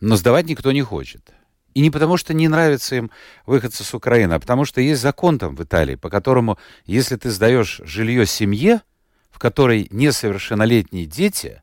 но 0.00 0.14
сдавать 0.14 0.46
никто 0.46 0.70
не 0.70 0.82
хочет. 0.82 1.32
И 1.74 1.80
не 1.80 1.90
потому, 1.90 2.16
что 2.16 2.32
не 2.32 2.46
нравится 2.46 2.94
им 2.94 3.10
выходцы 3.44 3.82
с 3.82 3.92
Украины, 3.92 4.34
а 4.34 4.38
потому 4.38 4.64
что 4.64 4.80
есть 4.80 5.02
закон 5.02 5.36
там 5.40 5.56
в 5.56 5.64
Италии, 5.64 5.96
по 5.96 6.08
которому, 6.08 6.58
если 6.84 7.16
ты 7.16 7.30
сдаешь 7.30 7.80
жилье 7.84 8.24
семье, 8.24 8.82
в 9.32 9.40
которой 9.40 9.88
несовершеннолетние 9.90 11.06
дети, 11.06 11.62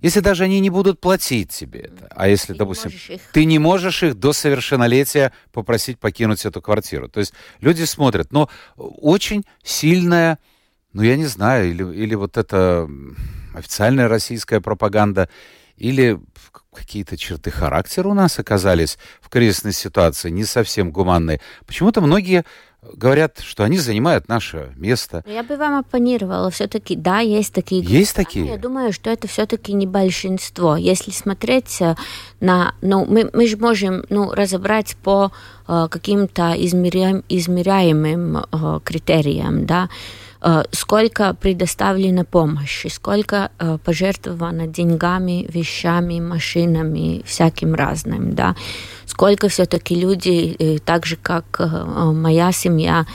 если 0.00 0.20
даже 0.20 0.44
они 0.44 0.60
не 0.60 0.70
будут 0.70 1.00
платить 1.00 1.50
тебе 1.50 1.80
это, 1.80 2.08
а 2.14 2.28
если, 2.28 2.52
ты 2.52 2.58
допустим, 2.58 2.90
не 2.90 3.20
ты 3.32 3.44
не 3.44 3.58
можешь 3.58 4.02
их 4.02 4.14
до 4.14 4.32
совершеннолетия 4.32 5.32
попросить 5.52 5.98
покинуть 5.98 6.44
эту 6.44 6.62
квартиру. 6.62 7.08
То 7.08 7.20
есть 7.20 7.32
люди 7.60 7.82
смотрят, 7.84 8.32
но 8.32 8.48
очень 8.76 9.44
сильная, 9.62 10.38
ну 10.92 11.02
я 11.02 11.16
не 11.16 11.26
знаю, 11.26 11.70
или, 11.70 11.82
или 11.94 12.14
вот 12.14 12.36
эта 12.36 12.88
официальная 13.54 14.08
российская 14.08 14.60
пропаганда, 14.60 15.28
или 15.76 16.20
какие-то 16.72 17.16
черты 17.16 17.50
характера 17.50 18.08
у 18.08 18.14
нас 18.14 18.38
оказались 18.38 18.98
в 19.20 19.28
кризисной 19.28 19.72
ситуации 19.72 20.30
не 20.30 20.44
совсем 20.44 20.92
гуманные. 20.92 21.40
Почему-то 21.66 22.00
многие 22.00 22.44
говорят, 22.82 23.40
что 23.40 23.64
они 23.64 23.78
занимают 23.78 24.28
наше 24.28 24.72
место. 24.76 25.22
Я 25.26 25.42
бы 25.42 25.56
вам 25.56 25.78
оппонировала. 25.78 26.50
Все-таки, 26.50 26.96
да, 26.96 27.20
есть 27.20 27.52
такие. 27.52 27.82
Есть 27.82 28.14
такие? 28.14 28.46
Я 28.46 28.56
думаю, 28.56 28.92
что 28.92 29.10
это 29.10 29.26
все-таки 29.26 29.72
не 29.72 29.86
большинство. 29.86 30.76
Если 30.76 31.10
смотреть 31.10 31.80
э, 31.80 31.96
на... 32.40 32.74
Ну, 32.80 33.04
мы, 33.04 33.30
мы 33.32 33.46
же 33.46 33.56
можем 33.56 34.04
ну, 34.10 34.32
разобрать 34.32 34.96
по 35.02 35.32
э, 35.66 35.88
каким-то 35.90 36.54
измеряем, 36.56 37.24
измеряемым 37.28 38.38
э, 38.38 38.80
критериям, 38.84 39.66
да, 39.66 39.88
сколько 40.72 41.34
предоставлено 41.34 42.24
помощи, 42.24 42.88
сколько 42.88 43.50
э, 43.58 43.78
пожертвовано 43.84 44.66
деньгами, 44.66 45.46
вещами, 45.48 46.20
машинами, 46.20 47.22
всяким 47.24 47.74
разным, 47.74 48.34
да, 48.34 48.54
сколько 49.06 49.48
все-таки 49.48 49.94
люди, 49.94 50.54
э, 50.58 50.78
так 50.78 51.06
же 51.06 51.16
как 51.16 51.60
моя 51.60 52.52
семья, 52.52 53.06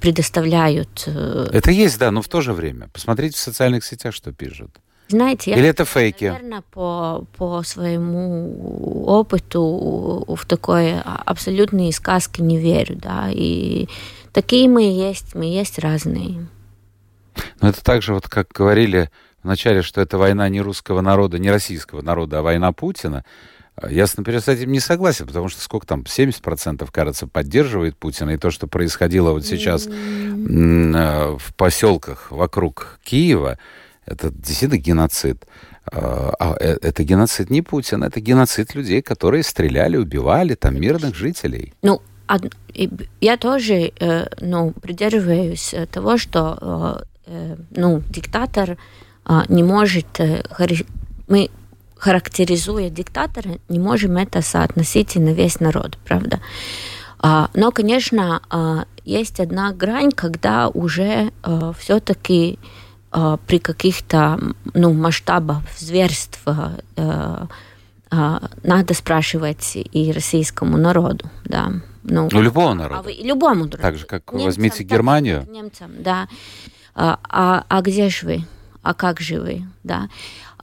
предоставляют. 0.00 1.08
Это 1.08 1.70
есть, 1.70 1.98
да, 1.98 2.10
но 2.10 2.20
в 2.20 2.28
то 2.28 2.42
же 2.42 2.52
время. 2.52 2.90
Посмотрите 2.92 3.34
в 3.34 3.40
социальных 3.40 3.82
сетях, 3.82 4.14
что 4.14 4.30
пишут. 4.30 4.78
Знаете, 5.08 5.52
Или 5.52 5.62
я, 5.62 5.70
это 5.70 5.86
фейки? 5.86 6.26
Наверное, 6.26 6.62
по, 6.70 7.24
по 7.38 7.62
своему 7.62 9.04
опыту 9.06 10.24
в 10.28 10.44
такой 10.44 11.00
абсолютные 11.00 11.92
сказки 11.92 12.42
не 12.42 12.58
верю, 12.58 12.96
да, 12.96 13.30
и 13.32 13.88
Такие 14.32 14.68
мы 14.68 14.82
есть, 14.82 15.34
мы 15.34 15.46
есть 15.46 15.78
разные. 15.78 16.46
Но 17.60 17.68
это 17.68 17.82
так 17.82 18.02
же, 18.02 18.14
вот 18.14 18.28
как 18.28 18.48
говорили 18.48 19.10
вначале, 19.42 19.82
что 19.82 20.00
это 20.00 20.18
война 20.18 20.48
не 20.48 20.60
русского 20.60 21.00
народа, 21.00 21.38
не 21.38 21.50
российского 21.50 22.02
народа, 22.02 22.40
а 22.40 22.42
война 22.42 22.72
Путина. 22.72 23.24
Я, 23.88 24.06
например, 24.16 24.40
с 24.40 24.48
этим 24.48 24.72
не 24.72 24.80
согласен, 24.80 25.26
потому 25.26 25.48
что 25.48 25.60
сколько 25.60 25.86
там, 25.86 26.00
70%, 26.02 26.88
кажется, 26.90 27.26
поддерживает 27.28 27.96
Путина. 27.96 28.30
И 28.30 28.36
то, 28.36 28.50
что 28.50 28.66
происходило 28.66 29.30
вот 29.30 29.46
сейчас 29.46 29.86
mm. 29.86 31.38
в 31.38 31.54
поселках 31.54 32.30
вокруг 32.32 32.98
Киева, 33.04 33.58
это 34.04 34.30
действительно 34.30 34.78
геноцид. 34.78 35.46
А, 35.90 36.34
а 36.38 36.56
э, 36.60 36.76
это 36.82 37.04
геноцид 37.04 37.50
не 37.50 37.62
Путина, 37.62 38.06
это 38.06 38.20
геноцид 38.20 38.74
людей, 38.74 39.00
которые 39.00 39.42
стреляли, 39.42 39.96
убивали 39.96 40.54
там 40.54 40.80
мирных 40.80 41.14
жителей. 41.14 41.72
Ну, 41.82 42.02
я 43.20 43.36
тоже 43.36 43.92
э, 43.98 44.26
ну, 44.40 44.72
придерживаюсь 44.72 45.74
того, 45.90 46.18
что 46.18 47.04
э, 47.26 47.56
ну, 47.70 48.02
диктатор 48.08 48.76
не 49.48 49.62
может... 49.62 50.20
Мы, 51.26 51.50
характеризуя 51.96 52.88
диктатора, 52.88 53.58
не 53.68 53.78
можем 53.78 54.16
это 54.16 54.40
соотносить 54.40 55.16
и 55.16 55.20
на 55.20 55.30
весь 55.30 55.60
народ, 55.60 55.98
правда? 56.06 56.40
Но, 57.22 57.70
конечно, 57.74 58.86
есть 59.04 59.38
одна 59.40 59.72
грань, 59.72 60.12
когда 60.12 60.68
уже 60.68 61.32
все-таки 61.78 62.58
при 63.46 63.58
каких-то 63.58 64.40
ну, 64.72 64.94
масштабах 64.94 65.62
зверств 65.76 66.40
надо 68.10 68.94
спрашивать 68.94 69.76
и 69.76 70.12
российскому 70.12 70.76
народу, 70.76 71.26
да. 71.44 71.72
Ну, 72.04 72.28
У 72.32 72.40
любого 72.40 72.72
народа. 72.74 73.00
А 73.00 73.02
вы, 73.02 73.12
любому 73.12 73.66
народу. 73.66 73.78
Так 73.78 73.98
же, 73.98 74.06
как 74.06 74.32
немцам, 74.32 74.46
возьмите 74.46 74.82
Германию. 74.82 75.40
Так, 75.40 75.50
немцам, 75.50 75.90
да. 75.98 76.28
А, 76.94 77.18
а, 77.28 77.64
а 77.68 77.82
где 77.82 78.08
же 78.08 78.26
вы? 78.26 78.44
А 78.82 78.94
как 78.94 79.20
же 79.20 79.40
вы? 79.40 79.64
Да. 79.84 80.08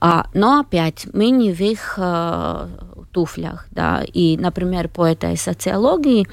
А, 0.00 0.26
но 0.34 0.60
опять, 0.60 1.06
мы 1.12 1.30
не 1.30 1.52
в 1.52 1.60
их 1.60 1.94
а, 1.98 2.68
туфлях, 3.12 3.66
да. 3.70 4.02
И, 4.12 4.36
например, 4.36 4.88
по 4.88 5.06
этой 5.06 5.36
социологии 5.36 6.26
а, 6.26 6.32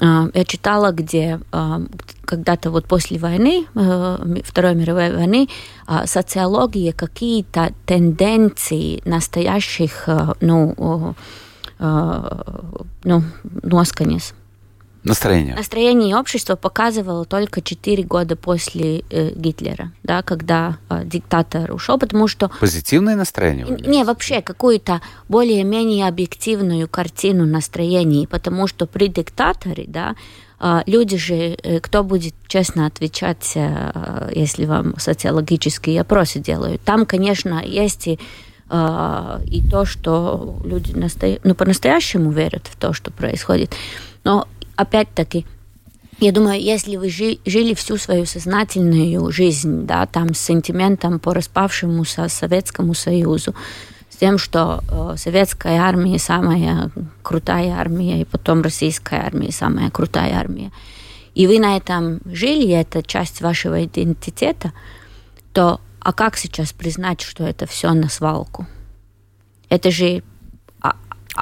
я 0.00 0.44
читала, 0.46 0.90
где 0.90 1.40
а, 1.52 1.82
когда-то 2.24 2.70
вот 2.70 2.86
после 2.86 3.18
войны, 3.18 3.66
Второй 4.44 4.74
мировой 4.74 5.14
войны, 5.14 5.48
социология 6.06 6.92
какие-то 6.92 7.72
тенденции 7.84 9.02
настоящих, 9.04 10.08
ну, 10.40 11.14
ну, 11.78 13.22
носканис. 13.62 14.34
Настроение. 15.04 15.56
Настроение 15.56 16.16
общества 16.16 16.54
показывало 16.54 17.24
только 17.24 17.60
4 17.60 18.04
года 18.04 18.36
после 18.36 19.02
э, 19.10 19.30
Гитлера, 19.34 19.90
да, 20.04 20.22
когда 20.22 20.78
э, 20.88 21.02
диктатор 21.04 21.72
ушел, 21.72 21.98
потому 21.98 22.28
что... 22.28 22.52
Позитивное 22.60 23.16
настроение? 23.16 23.66
Не, 23.66 24.04
вообще 24.04 24.42
какую-то 24.42 25.00
более-менее 25.28 26.06
объективную 26.06 26.86
картину 26.86 27.46
настроений, 27.46 28.28
потому 28.28 28.68
что 28.68 28.86
при 28.86 29.08
диктаторе, 29.08 29.86
да, 29.88 30.14
э, 30.60 30.82
люди 30.86 31.16
же, 31.16 31.34
э, 31.34 31.80
кто 31.80 32.04
будет 32.04 32.34
честно 32.46 32.86
отвечать, 32.86 33.52
э, 33.56 34.30
если 34.32 34.66
вам 34.66 34.96
социологические 34.98 36.02
опросы 36.02 36.38
делают, 36.38 36.80
там, 36.82 37.06
конечно, 37.06 37.60
есть 37.64 38.06
и 38.06 38.18
и 38.74 39.62
то, 39.70 39.84
что 39.84 40.56
люди 40.64 40.92
насто... 40.92 41.38
ну, 41.44 41.54
по-настоящему 41.54 42.30
верят 42.30 42.68
в 42.68 42.76
то, 42.76 42.94
что 42.94 43.10
происходит. 43.10 43.74
Но 44.24 44.48
опять-таки, 44.82 45.46
я 46.20 46.30
думаю, 46.30 46.60
если 46.60 46.96
вы 46.96 47.08
жили 47.08 47.74
всю 47.74 47.96
свою 47.96 48.26
сознательную 48.26 49.32
жизнь, 49.32 49.86
да, 49.86 50.06
там 50.06 50.34
с 50.34 50.38
сентиментом 50.38 51.18
по 51.18 51.34
распавшемуся 51.34 52.28
Советскому 52.28 52.94
Союзу, 52.94 53.54
с 54.08 54.16
тем, 54.16 54.38
что 54.38 54.84
э, 54.88 55.16
советская 55.16 55.80
армия 55.80 56.18
самая 56.18 56.90
крутая 57.22 57.72
армия, 57.72 58.20
и 58.20 58.24
потом 58.24 58.62
российская 58.62 59.20
армия 59.20 59.50
самая 59.50 59.90
крутая 59.90 60.36
армия, 60.36 60.70
и 61.34 61.46
вы 61.46 61.58
на 61.58 61.76
этом 61.76 62.20
жили, 62.26 62.68
это 62.68 63.02
часть 63.02 63.40
вашего 63.40 63.84
идентитета, 63.84 64.72
то 65.52 65.80
а 65.98 66.12
как 66.12 66.36
сейчас 66.36 66.72
признать, 66.72 67.20
что 67.20 67.44
это 67.44 67.66
все 67.66 67.92
на 67.92 68.08
свалку? 68.08 68.66
Это 69.68 69.90
же 69.90 70.22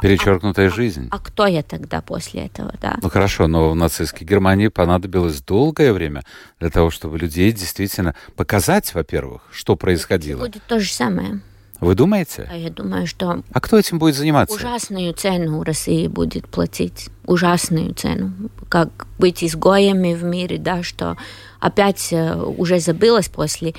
Перечеркнутая 0.00 0.68
а, 0.68 0.70
жизнь. 0.70 1.09
А, 1.11 1.16
а 1.16 1.18
кто 1.18 1.46
я 1.46 1.62
тогда 1.62 2.00
после 2.00 2.46
этого, 2.46 2.72
да? 2.81 2.96
Ну 3.03 3.09
хорошо, 3.09 3.48
но 3.48 3.70
в 3.70 3.74
нацистской 3.74 4.26
Германии 4.26 4.68
понадобилось 4.68 5.40
долгое 5.42 5.92
время 5.92 6.22
для 6.61 6.70
того, 6.70 6.90
чтобы 6.90 7.18
людей 7.18 7.53
действительно 7.53 8.14
показать, 8.37 8.94
во-первых, 8.94 9.42
что 9.53 9.76
происходило. 9.76 10.42
Это 10.42 10.53
будет 10.53 10.62
то 10.64 10.81
же 10.81 10.92
самое. 10.92 11.40
Вы 11.81 11.94
думаете? 11.94 12.46
А 12.50 12.57
я 12.57 12.68
думаю, 12.68 13.07
что... 13.07 13.42
А 13.53 13.61
кто 13.61 13.79
этим 13.79 13.98
будет 13.98 14.14
заниматься? 14.14 14.55
Ужасную 14.55 15.14
цену 15.14 15.62
России 15.64 16.09
будет 16.09 16.46
платить. 16.46 17.09
Ужасную 17.24 17.94
цену. 17.94 18.33
Как 18.68 19.07
быть 19.18 19.42
изгоями 19.42 20.14
в 20.14 20.22
мире, 20.22 20.59
да, 20.59 20.83
что 20.83 21.16
опять 21.59 22.12
э, 22.12 22.35
уже 22.35 22.81
забылось 22.81 23.29
после 23.29 23.74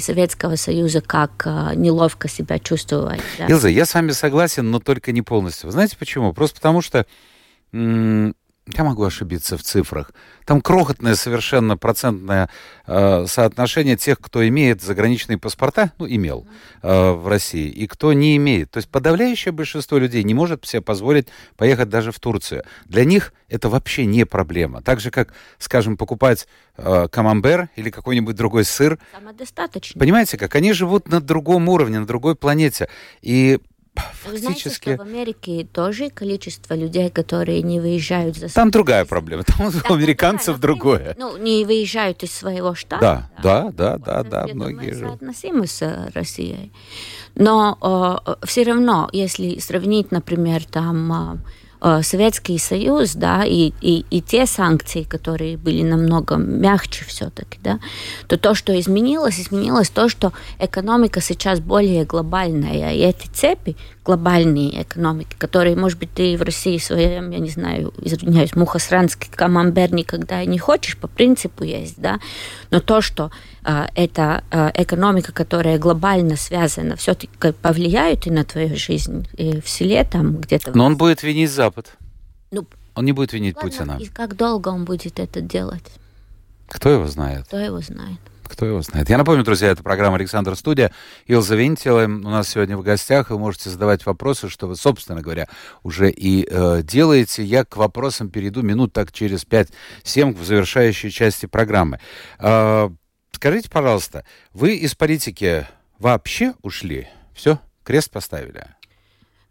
Советского 0.00 0.56
Союза, 0.56 1.00
как 1.00 1.42
э, 1.46 1.74
неловко 1.74 2.28
себя 2.28 2.58
чувствовать. 2.58 3.20
Да? 3.38 3.46
Илза, 3.46 3.68
я 3.68 3.86
с 3.86 3.94
вами 3.94 4.10
согласен, 4.12 4.70
но 4.70 4.80
только 4.80 5.12
не 5.12 5.22
полностью. 5.22 5.68
Вы 5.68 5.72
знаете 5.72 5.96
почему? 5.96 6.32
Просто 6.32 6.56
потому 6.56 6.82
что 6.82 7.06
я 8.76 8.84
могу 8.84 9.04
ошибиться 9.04 9.56
в 9.56 9.62
цифрах. 9.62 10.12
Там 10.44 10.60
крохотное 10.60 11.14
совершенно 11.14 11.76
процентное 11.76 12.48
э, 12.86 13.26
соотношение 13.26 13.96
тех, 13.96 14.18
кто 14.20 14.46
имеет 14.46 14.82
заграничные 14.82 15.38
паспорта, 15.38 15.92
ну, 15.98 16.06
имел 16.06 16.46
э, 16.82 17.12
в 17.12 17.26
России, 17.28 17.68
и 17.68 17.86
кто 17.86 18.12
не 18.12 18.36
имеет. 18.36 18.70
То 18.70 18.78
есть 18.78 18.88
подавляющее 18.88 19.52
большинство 19.52 19.98
людей 19.98 20.22
не 20.22 20.34
может 20.34 20.66
себе 20.66 20.82
позволить 20.82 21.28
поехать 21.56 21.88
даже 21.88 22.12
в 22.12 22.20
Турцию. 22.20 22.64
Для 22.86 23.04
них 23.04 23.32
это 23.48 23.68
вообще 23.68 24.04
не 24.04 24.24
проблема. 24.24 24.82
Так 24.82 25.00
же, 25.00 25.10
как, 25.10 25.32
скажем, 25.58 25.96
покупать 25.96 26.46
э, 26.76 27.08
камамбер 27.10 27.68
или 27.76 27.90
какой-нибудь 27.90 28.36
другой 28.36 28.64
сыр. 28.64 28.98
Самодостаточно. 29.12 29.98
Понимаете, 29.98 30.36
как 30.36 30.54
они 30.54 30.72
живут 30.72 31.08
на 31.08 31.20
другом 31.20 31.68
уровне, 31.68 32.00
на 32.00 32.06
другой 32.06 32.36
планете. 32.36 32.88
И 33.22 33.60
Вы 34.24 34.38
знаете, 34.38 34.70
что 34.70 34.96
в 34.96 35.00
Америке 35.00 35.66
тоже 35.72 36.10
количество 36.10 36.74
людей, 36.74 37.10
которые 37.10 37.62
не 37.62 37.80
выезжают 37.80 38.36
за 38.36 38.52
Там 38.52 38.70
другая 38.70 39.04
проблема. 39.04 39.44
Там 39.44 39.70
да, 39.70 39.80
у 39.90 39.94
американцев 39.94 40.58
другое. 40.58 41.14
Ну, 41.18 41.36
не 41.36 41.64
выезжают 41.64 42.22
из 42.22 42.32
своего 42.32 42.74
штата. 42.74 43.28
Да, 43.42 43.42
да, 43.42 43.70
да, 43.70 43.98
да, 43.98 44.22
да, 44.22 44.46
да 44.46 44.54
многие 44.54 44.92
же. 44.92 45.00
соотносимы 45.00 45.66
с 45.66 46.10
Россией. 46.14 46.72
Но 47.34 48.22
э, 48.26 48.46
все 48.46 48.64
равно, 48.64 49.08
если 49.12 49.58
сравнить, 49.58 50.10
например, 50.10 50.64
там 50.64 51.12
Э, 51.12 51.38
Советский 52.02 52.58
Союз, 52.58 53.14
да, 53.14 53.44
и, 53.44 53.72
и, 53.80 54.04
и 54.10 54.20
те 54.20 54.46
санкции, 54.46 55.04
которые 55.04 55.56
были 55.56 55.82
намного 55.82 56.36
мягче 56.36 57.04
все-таки, 57.04 57.58
да, 57.62 57.78
то 58.26 58.36
то, 58.36 58.54
что 58.54 58.78
изменилось, 58.78 59.40
изменилось 59.40 59.90
то, 59.90 60.08
что 60.08 60.32
экономика 60.58 61.20
сейчас 61.20 61.60
более 61.60 62.04
глобальная, 62.04 62.92
и 62.94 62.98
эти 62.98 63.28
цепи, 63.28 63.76
глобальные 64.04 64.82
экономики, 64.82 65.36
которые, 65.36 65.76
может 65.76 65.98
быть, 65.98 66.12
ты 66.12 66.36
в 66.36 66.42
России 66.42 66.78
своем, 66.78 67.30
я 67.30 67.38
не 67.38 67.50
знаю, 67.50 67.92
извиняюсь, 68.02 68.56
мухосранский 68.56 69.30
камамбер 69.34 69.92
никогда 69.92 70.44
не 70.44 70.58
хочешь, 70.58 70.96
по 70.96 71.08
принципу 71.08 71.62
есть, 71.62 72.00
да, 72.00 72.18
но 72.70 72.80
то, 72.80 73.00
что 73.00 73.24
э, 73.24 73.57
это 73.94 74.42
э, 74.50 74.70
экономика, 74.74 75.32
которая 75.32 75.78
глобально 75.78 76.36
связана, 76.36 76.96
все-таки 76.96 77.28
повлияет 77.52 78.26
и 78.26 78.30
на 78.30 78.44
твою 78.44 78.76
жизнь 78.76 79.28
и 79.36 79.60
в 79.60 79.68
селе 79.68 80.04
там 80.04 80.36
где-то. 80.36 80.76
Но 80.76 80.86
он 80.86 80.96
будет 80.96 81.22
винить 81.22 81.50
Запад. 81.50 81.96
Ну, 82.50 82.66
он 82.94 83.04
не 83.04 83.12
будет 83.12 83.32
винить 83.32 83.56
ладно, 83.56 83.70
Путина. 83.70 83.98
И 84.00 84.06
как 84.06 84.36
долго 84.36 84.68
он 84.68 84.84
будет 84.84 85.20
это 85.20 85.40
делать? 85.40 85.84
Кто 86.68 86.88
его 86.88 87.06
знает? 87.06 87.46
Кто 87.46 87.58
его 87.58 87.80
знает? 87.80 88.18
Кто 88.44 88.64
его 88.64 88.80
знает. 88.80 89.10
Я 89.10 89.18
напомню, 89.18 89.44
друзья, 89.44 89.68
это 89.68 89.82
программа 89.82 90.16
«Александр 90.16 90.56
Студия». 90.56 90.90
Илза 91.26 91.54
Винтила 91.54 92.04
у 92.04 92.08
нас 92.08 92.48
сегодня 92.48 92.78
в 92.78 92.82
гостях. 92.82 93.28
Вы 93.28 93.38
можете 93.38 93.68
задавать 93.68 94.06
вопросы, 94.06 94.48
что 94.48 94.66
вы, 94.66 94.76
собственно 94.76 95.20
говоря, 95.20 95.46
уже 95.82 96.10
и 96.10 96.48
э, 96.50 96.82
делаете. 96.82 97.44
Я 97.44 97.64
к 97.64 97.76
вопросам 97.76 98.30
перейду 98.30 98.62
минут 98.62 98.94
так 98.94 99.12
через 99.12 99.44
5-7 99.44 100.34
в 100.34 100.44
завершающей 100.44 101.10
части 101.10 101.44
программы. 101.44 102.00
Э, 102.38 102.88
скажите, 103.38 103.70
пожалуйста, 103.70 104.24
вы 104.52 104.76
из 104.76 104.94
политики 104.94 105.66
вообще 105.98 106.54
ушли? 106.62 107.08
Все? 107.34 107.60
Крест 107.84 108.10
поставили? 108.10 108.64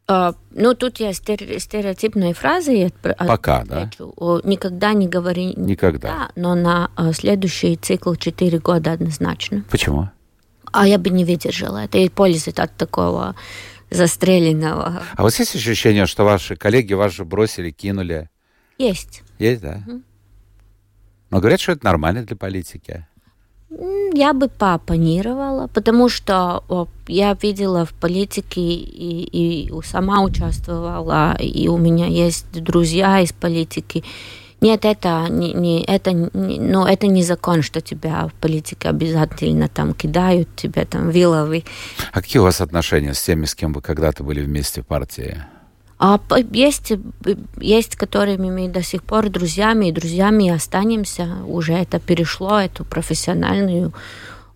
Uh, 0.09 0.35
ну, 0.51 0.73
тут 0.73 1.01
я 1.01 1.11
стереотипные 1.11 2.33
фразы 2.33 2.93
Пока, 3.01 3.59
отвечу. 3.59 4.13
да? 4.17 4.49
Никогда 4.49 4.93
не 4.93 5.07
говори 5.07 5.53
никогда, 5.57 6.07
да, 6.07 6.31
но 6.37 6.55
на 6.55 6.89
uh, 6.95 7.11
следующий 7.11 7.75
цикл 7.75 8.13
4 8.13 8.59
года 8.59 8.93
однозначно. 8.93 9.65
Почему? 9.69 10.09
А 10.71 10.87
я 10.87 10.97
бы 10.97 11.09
не 11.09 11.25
выдержала. 11.25 11.83
Это 11.83 11.97
и 11.97 12.07
пользы 12.07 12.51
от 12.51 12.73
такого 12.77 13.35
застреленного. 13.89 15.03
А 15.13 15.21
вот 15.21 15.33
есть 15.33 15.55
ощущение, 15.55 16.05
что 16.05 16.23
ваши 16.23 16.55
коллеги 16.55 16.93
вас 16.93 17.13
же 17.13 17.25
бросили, 17.25 17.71
кинули? 17.71 18.29
Есть. 18.77 19.23
Есть, 19.39 19.61
да? 19.61 19.83
Угу. 19.85 20.01
Но 21.31 21.39
говорят, 21.39 21.59
что 21.59 21.73
это 21.73 21.83
нормально 21.83 22.23
для 22.23 22.37
политики. 22.37 23.05
Я 23.69 24.33
бы 24.33 24.47
поопонировала, 24.47 25.67
потому 25.67 26.07
что 26.07 26.87
я 27.07 27.37
видела 27.41 27.85
в 27.85 27.93
политике 27.93 28.61
и, 28.61 29.67
и 29.67 29.81
сама 29.83 30.23
участвовала, 30.23 31.35
и 31.37 31.67
у 31.67 31.77
меня 31.77 32.07
есть 32.07 32.51
друзья 32.51 33.19
из 33.19 33.33
политики. 33.33 34.05
Нет, 34.61 34.85
это 34.85 35.27
не, 35.29 35.53
не 35.53 35.83
это 35.83 36.13
не, 36.13 36.59
ну, 36.59 36.85
это 36.85 37.07
не 37.07 37.23
закон, 37.23 37.61
что 37.61 37.81
тебя 37.81 38.27
в 38.27 38.33
политике 38.33 38.89
обязательно 38.89 39.67
там 39.67 39.93
кидают, 39.93 40.47
тебе 40.55 40.85
там 40.85 41.09
виловый. 41.09 41.65
А 42.11 42.21
какие 42.21 42.39
у 42.39 42.43
вас 42.43 42.61
отношения 42.61 43.13
с 43.13 43.21
теми, 43.21 43.45
с 43.45 43.53
кем 43.53 43.73
вы 43.73 43.81
когда-то 43.81 44.23
были 44.23 44.41
вместе 44.41 44.81
в 44.81 44.87
партии? 44.87 45.43
А 45.99 46.19
есть, 46.51 46.93
есть, 47.57 47.95
которыми 47.95 48.51
мы 48.51 48.69
до 48.69 48.83
сих 48.83 49.03
пор 49.03 49.29
друзьями, 49.29 49.87
и 49.87 49.91
друзьями 49.91 50.49
останемся. 50.49 51.27
Уже 51.47 51.73
это 51.73 51.99
перешло, 51.99 52.59
эту 52.59 52.85
профессиональную 52.85 53.93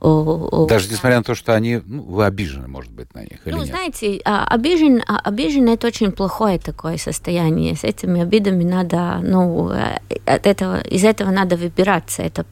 даже 0.02 0.90
несмотря 0.90 1.18
на 1.18 1.24
то, 1.24 1.36
что 1.36 1.54
они, 1.54 1.80
ну, 1.86 2.02
вы 2.02 2.26
обижены, 2.26 2.68
может 2.68 2.92
быть, 2.92 3.14
на 3.14 3.20
них. 3.20 3.46
Или 3.46 3.54
ну, 3.54 3.60
нет? 3.60 3.68
знаете, 3.68 4.20
а, 4.26 4.46
обижен, 4.46 5.04
а, 5.08 5.20
обижен 5.20 5.70
это 5.70 5.86
очень 5.86 6.12
плохое 6.12 6.58
такое 6.58 6.98
состояние. 6.98 7.76
С 7.76 7.84
этими 7.84 8.22
обидами 8.22 8.64
надо, 8.64 9.20
ну, 9.22 9.70
э, 9.70 10.00
от 10.26 10.48
этого, 10.48 10.82
из 10.82 11.04
этого 11.04 11.30
надо 11.30 11.56
выбираться. 11.56 12.24
Это 12.24 12.48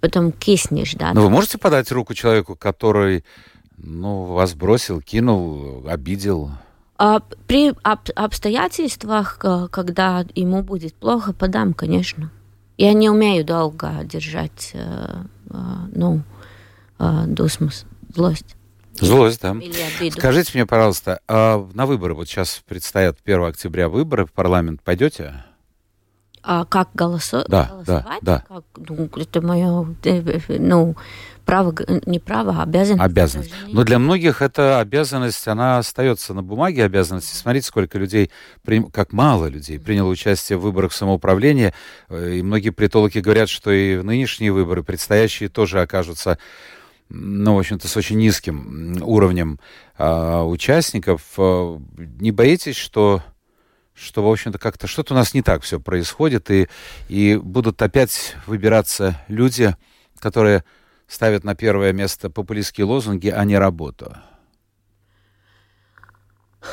потом 0.00 0.32
киснешь, 0.32 0.94
да. 0.94 1.12
Но 1.12 1.20
вы 1.20 1.28
можете 1.28 1.58
подать 1.58 1.92
руку 1.92 2.14
человеку, 2.14 2.56
который, 2.56 3.24
ну, 3.76 4.22
вас 4.22 4.54
бросил, 4.54 5.02
кинул, 5.02 5.86
обидел? 5.86 6.50
А 6.98 7.20
при 7.46 7.74
об, 7.82 8.00
обстоятельствах, 8.14 9.38
когда 9.70 10.24
ему 10.34 10.62
будет 10.62 10.94
плохо, 10.94 11.32
подам, 11.32 11.74
конечно. 11.74 12.30
Я 12.78 12.92
не 12.92 13.08
умею 13.08 13.44
долго 13.44 14.02
держать, 14.04 14.70
э, 14.74 15.24
э, 15.50 15.56
ну, 15.94 16.22
э, 16.98 17.24
дусмус, 17.26 17.84
злость. 18.14 18.56
Злость, 18.94 19.42
да. 19.42 19.56
Скажите 20.10 20.52
мне, 20.54 20.66
пожалуйста, 20.66 21.20
а 21.28 21.66
на 21.74 21.86
выборы, 21.86 22.14
вот 22.14 22.28
сейчас 22.28 22.62
предстоят 22.66 23.18
1 23.24 23.44
октября 23.44 23.88
выборы 23.88 24.24
в 24.24 24.32
парламент, 24.32 24.82
пойдете? 24.82 25.44
А 26.42 26.64
как 26.64 26.90
голосо... 26.94 27.44
да, 27.48 27.66
голосовать? 27.70 28.20
Да, 28.22 28.38
да. 28.38 28.44
Как, 28.48 28.64
ну, 28.88 29.10
это 29.16 29.42
мое, 29.42 29.96
ну, 30.48 30.96
право, 31.46 31.74
не 32.04 32.18
право, 32.18 32.56
а 32.58 32.62
обязанность. 32.64 33.02
Обязанность. 33.02 33.54
Но 33.68 33.84
для 33.84 33.98
многих 33.98 34.42
эта 34.42 34.80
обязанность, 34.80 35.46
она 35.48 35.78
остается 35.78 36.34
на 36.34 36.42
бумаге 36.42 36.84
обязанности. 36.84 37.34
Смотрите, 37.34 37.68
сколько 37.68 37.98
людей, 37.98 38.30
как 38.92 39.12
мало 39.12 39.46
людей 39.46 39.78
приняло 39.78 40.08
участие 40.08 40.58
в 40.58 40.62
выборах 40.62 40.92
самоуправления. 40.92 41.72
Э, 42.08 42.34
и 42.34 42.42
многие 42.42 42.70
политологи 42.70 43.20
говорят, 43.20 43.48
что 43.48 43.70
и 43.70 43.96
в 43.96 44.04
нынешние 44.04 44.52
выборы, 44.52 44.82
предстоящие, 44.82 45.48
тоже 45.48 45.80
окажутся 45.80 46.38
ну, 47.08 47.54
в 47.54 47.58
общем-то, 47.60 47.86
с 47.86 47.96
очень 47.96 48.18
низким 48.18 49.00
уровнем 49.00 49.60
а, 49.96 50.42
участников. 50.44 51.22
Э, 51.38 51.78
не 52.18 52.32
боитесь, 52.32 52.74
что, 52.74 53.22
что 53.94 54.24
в 54.24 54.28
общем-то, 54.28 54.58
как-то 54.58 54.88
что-то 54.88 55.14
у 55.14 55.16
нас 55.16 55.32
не 55.32 55.42
так 55.42 55.62
все 55.62 55.78
происходит, 55.78 56.50
и, 56.50 56.66
и 57.08 57.36
будут 57.36 57.80
опять 57.80 58.34
выбираться 58.46 59.22
люди, 59.28 59.76
которые 60.18 60.64
ставят 61.06 61.44
на 61.44 61.54
первое 61.54 61.92
место 61.92 62.30
популистские 62.30 62.86
лозунги, 62.86 63.28
а 63.28 63.44
не 63.44 63.58
работу. 63.58 64.16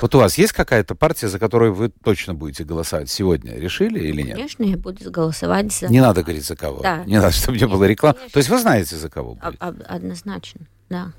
Вот 0.02 0.15
у 0.15 0.17
вас 0.17 0.38
есть 0.38 0.54
какая-то 0.54 0.96
партия, 0.96 1.28
за 1.28 1.38
которую 1.38 1.74
вы 1.74 1.89
точно 1.89 2.34
будете 2.34 2.63
голосовать 2.63 3.10
сегодня? 3.10 3.56
Решили 3.56 4.00
или 4.00 4.24
нет? 4.24 4.36
Конечно, 4.36 4.63
я 4.63 4.78
буду 4.78 5.12
голосовать 5.12 5.72
за... 5.72 5.88
Не 5.88 6.02
надо 6.02 6.24
говорить 6.24 6.46
за 6.46 6.56
кого. 6.56 6.82
Да. 6.82 7.04
Не 7.06 7.17
надо, 7.17 7.32
чтобы 7.32 7.58
не 7.58 7.67
было 7.67 7.84
рекламы. 7.84 8.17
То 8.32 8.38
есть 8.38 8.50
вы 8.50 8.58
знаете, 8.58 8.96
за 8.96 9.10
кого 9.10 9.36
будет? 9.36 9.56
Однозначно, 9.60 10.62
да. 10.89 11.12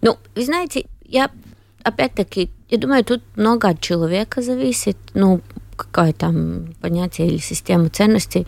Ну, 0.00 0.16
вы 0.34 0.44
знаете, 0.44 0.86
я 1.04 1.30
опять-таки, 1.82 2.50
я 2.70 2.78
думаю, 2.78 3.04
тут 3.04 3.22
много 3.36 3.68
от 3.68 3.80
человека 3.80 4.42
зависит, 4.42 4.96
ну, 5.14 5.40
какое 5.76 6.12
там 6.12 6.74
понятие 6.80 7.28
или 7.28 7.38
система 7.38 7.88
ценностей. 7.90 8.46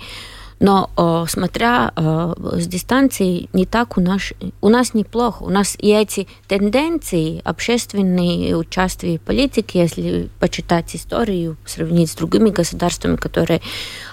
Но 0.60 0.90
э, 0.94 1.24
смотря 1.26 1.90
э, 1.96 2.34
с 2.58 2.66
дистанции, 2.66 3.48
не 3.54 3.64
так 3.64 3.96
у 3.96 4.02
нас, 4.02 4.34
у 4.60 4.68
нас 4.68 4.92
неплохо. 4.92 5.42
У 5.42 5.48
нас 5.48 5.74
и 5.78 5.88
эти 5.88 6.28
тенденции, 6.48 7.40
общественные 7.44 8.54
участия 8.56 9.18
в 9.18 9.22
политике, 9.22 9.80
если 9.80 10.28
почитать 10.38 10.94
историю, 10.94 11.56
сравнить 11.64 12.10
с 12.10 12.14
другими 12.14 12.50
государствами, 12.50 13.16
которые 13.16 13.62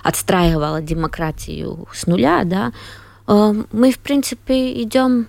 отстраивали 0.03 0.81
демократию 0.85 1.85
с 1.93 2.07
нуля, 2.07 2.43
да, 2.45 2.71
э, 3.27 3.63
мы, 3.73 3.91
в 3.91 3.99
принципе, 3.99 4.81
идем 4.81 5.27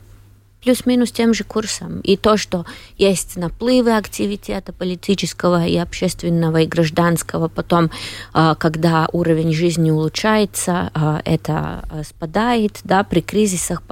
плюс-минус 0.69 1.13
тем 1.13 1.33
же 1.33 1.45
курсом. 1.45 2.01
И 2.01 2.19
то, 2.19 2.37
что 2.37 2.67
есть 2.99 3.37
наплывы 3.37 3.97
активитета 3.97 4.75
политического 4.75 5.65
и 5.65 5.79
общественного, 5.79 6.59
и 6.59 6.67
гражданского, 6.67 7.49
потом, 7.49 7.91
а, 8.35 8.55
когда 8.55 9.09
уровень 9.13 9.55
жизни 9.55 9.91
улучшается, 9.91 10.91
а, 10.93 11.23
это 11.25 11.85
а, 11.89 12.03
спадает, 12.05 12.81
да, 12.85 13.03
при 13.03 13.23
кризисах 13.23 13.83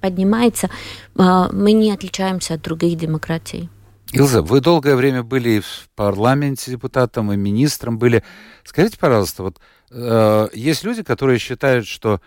поднимается, 0.00 0.70
мы 1.14 1.72
не 1.72 1.92
отличаемся 1.92 2.54
от 2.54 2.62
других 2.62 2.98
демократий. 2.98 3.68
Илза, 4.12 4.42
вы 4.42 4.60
долгое 4.60 4.96
время 4.96 5.22
были 5.22 5.60
в 5.60 5.88
парламенте 5.94 6.72
депутатом 6.72 7.32
и 7.32 7.36
министром 7.36 7.96
были. 7.96 8.24
Скажите, 8.64 8.98
пожалуйста, 8.98 9.44
вот 9.44 9.58
э, 9.92 10.48
есть 10.52 10.82
люди, 10.82 11.04
которые 11.04 11.38
считают, 11.38 11.86
что 11.86 12.20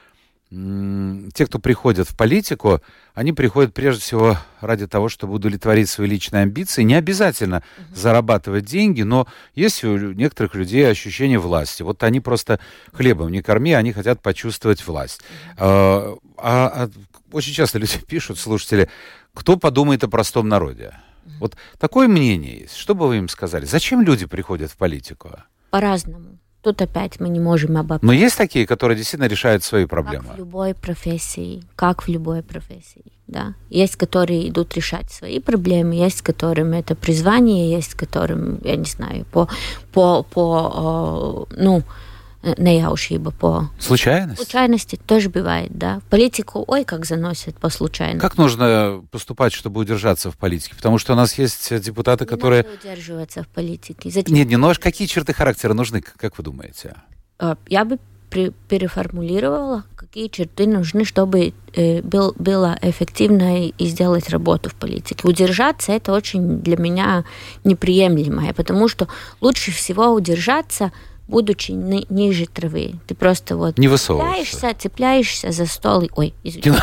те, 0.50 1.46
кто 1.46 1.60
приходят 1.60 2.08
в 2.08 2.16
политику, 2.16 2.82
они 3.14 3.34
приходят 3.34 3.74
прежде 3.74 4.02
всего 4.02 4.38
ради 4.62 4.88
того, 4.88 5.10
чтобы 5.10 5.34
удовлетворить 5.34 5.90
свои 5.90 6.08
личные 6.08 6.44
амбиции. 6.44 6.84
Не 6.84 6.96
обязательно 6.96 7.56
uh-huh. 7.56 7.96
зарабатывать 7.96 8.64
деньги, 8.64 9.02
но 9.02 9.28
есть 9.56 9.84
у 9.84 9.98
некоторых 9.98 10.56
людей 10.56 10.90
ощущение 10.90 11.38
власти. 11.38 11.84
Вот 11.84 12.02
они 12.04 12.22
просто 12.22 12.62
хлебом 12.94 13.30
не 13.30 13.42
корми, 13.42 13.74
они 13.74 13.92
хотят 13.92 14.22
почувствовать 14.22 14.86
власть. 14.88 15.22
Uh-huh. 15.58 16.18
А, 16.38 16.86
а 16.86 16.90
очень 17.34 17.54
часто 17.54 17.78
люди 17.80 18.00
пишут, 18.08 18.40
слушатели, 18.40 18.90
кто 19.34 19.58
подумает 19.58 20.06
о 20.06 20.08
простом 20.08 20.48
народе? 20.48 20.94
Вот 21.40 21.58
такое 21.78 22.08
мнение 22.08 22.62
есть. 22.62 22.76
Что 22.76 22.96
бы 22.96 23.08
вы 23.08 23.18
им 23.18 23.28
сказали? 23.28 23.66
Зачем 23.66 24.02
люди 24.02 24.26
приходят 24.26 24.72
в 24.72 24.78
политику? 24.78 25.32
По-разному. 25.72 26.40
Тут 26.68 26.82
опять 26.82 27.22
мы 27.22 27.30
не 27.30 27.40
можем 27.40 27.78
обобщать. 27.78 28.04
Но 28.04 28.12
есть 28.12 28.38
такие, 28.38 28.68
которые 28.68 28.98
действительно 28.98 29.30
решают 29.30 29.64
свои 29.64 29.86
проблемы. 29.86 30.26
Как 30.26 30.36
в 30.36 30.40
любой 30.40 30.74
профессии. 30.74 31.64
Как 31.78 32.04
в 32.04 32.10
любой 32.10 32.44
профессии. 32.44 33.06
Да. 33.28 33.54
Есть, 33.70 33.96
которые 33.96 34.50
идут 34.50 34.76
решать 34.76 35.10
свои 35.10 35.40
проблемы, 35.40 35.96
есть, 35.96 36.22
которым 36.22 36.74
это 36.74 36.94
призвание, 36.94 37.72
есть, 37.72 37.94
которым, 37.94 38.60
я 38.66 38.76
не 38.76 38.84
знаю, 38.84 39.26
по, 39.32 39.48
по, 39.94 40.24
по 40.24 41.48
ну, 41.56 41.84
неjausība 42.44 43.32
по 43.32 43.70
случайности. 43.80 44.44
случайности 44.44 44.96
тоже 44.96 45.30
бывает, 45.30 45.72
да. 45.74 46.02
Политику, 46.10 46.64
ой, 46.68 46.84
как 46.84 47.06
заносят 47.06 47.56
по 47.56 47.70
случайности. 47.70 48.22
Как 48.22 48.38
нужно 48.38 49.04
поступать, 49.12 49.54
чтобы 49.54 49.82
удержаться 49.82 50.32
в 50.32 50.38
политике? 50.38 50.76
Потому 50.76 50.98
что 50.98 51.14
у 51.14 51.16
нас 51.16 51.38
есть 51.38 51.82
депутаты, 51.82 52.26
не 52.26 52.30
которые... 52.30 52.64
Надо 52.64 52.76
удерживаться 52.76 53.44
в 53.44 53.48
политике. 53.48 54.10
Зачем? 54.10 54.36
Нет, 54.36 54.48
не, 54.48 54.58
ну 54.58 54.72
какие 54.80 55.08
черты 55.08 55.34
характера 55.34 55.74
нужны, 55.74 56.02
как 56.02 56.38
вы 56.38 56.44
думаете? 56.44 56.96
А, 57.40 57.58
я 57.68 57.86
бы 57.86 58.00
переформулировала, 58.30 59.86
какие 59.96 60.28
черты 60.28 60.68
нужны, 60.68 61.06
чтобы 61.06 61.54
э, 61.74 62.02
был, 62.02 62.36
было 62.38 62.78
эффективно 62.82 63.68
и 63.68 63.86
сделать 63.86 64.30
работу 64.30 64.70
в 64.70 64.76
политике. 64.76 65.28
Удержаться 65.28 65.94
это 65.94 66.12
очень 66.12 66.60
для 66.60 66.78
меня 66.78 67.24
неприемлемо, 67.64 68.54
потому 68.54 68.90
что 68.90 69.08
лучше 69.40 69.72
всего 69.72 70.10
удержаться 70.10 70.92
будучи 71.28 71.72
ни, 71.72 72.06
ниже 72.10 72.48
травы. 72.48 72.96
Ты 73.08 73.16
просто 73.16 73.58
вот 73.58 73.78
не 73.78 73.88
цепляешься, 73.90 74.74
цепляешься 74.78 75.52
за 75.52 75.66
стол. 75.66 76.02
И... 76.02 76.10
Ой, 76.16 76.34
извините. 76.44 76.74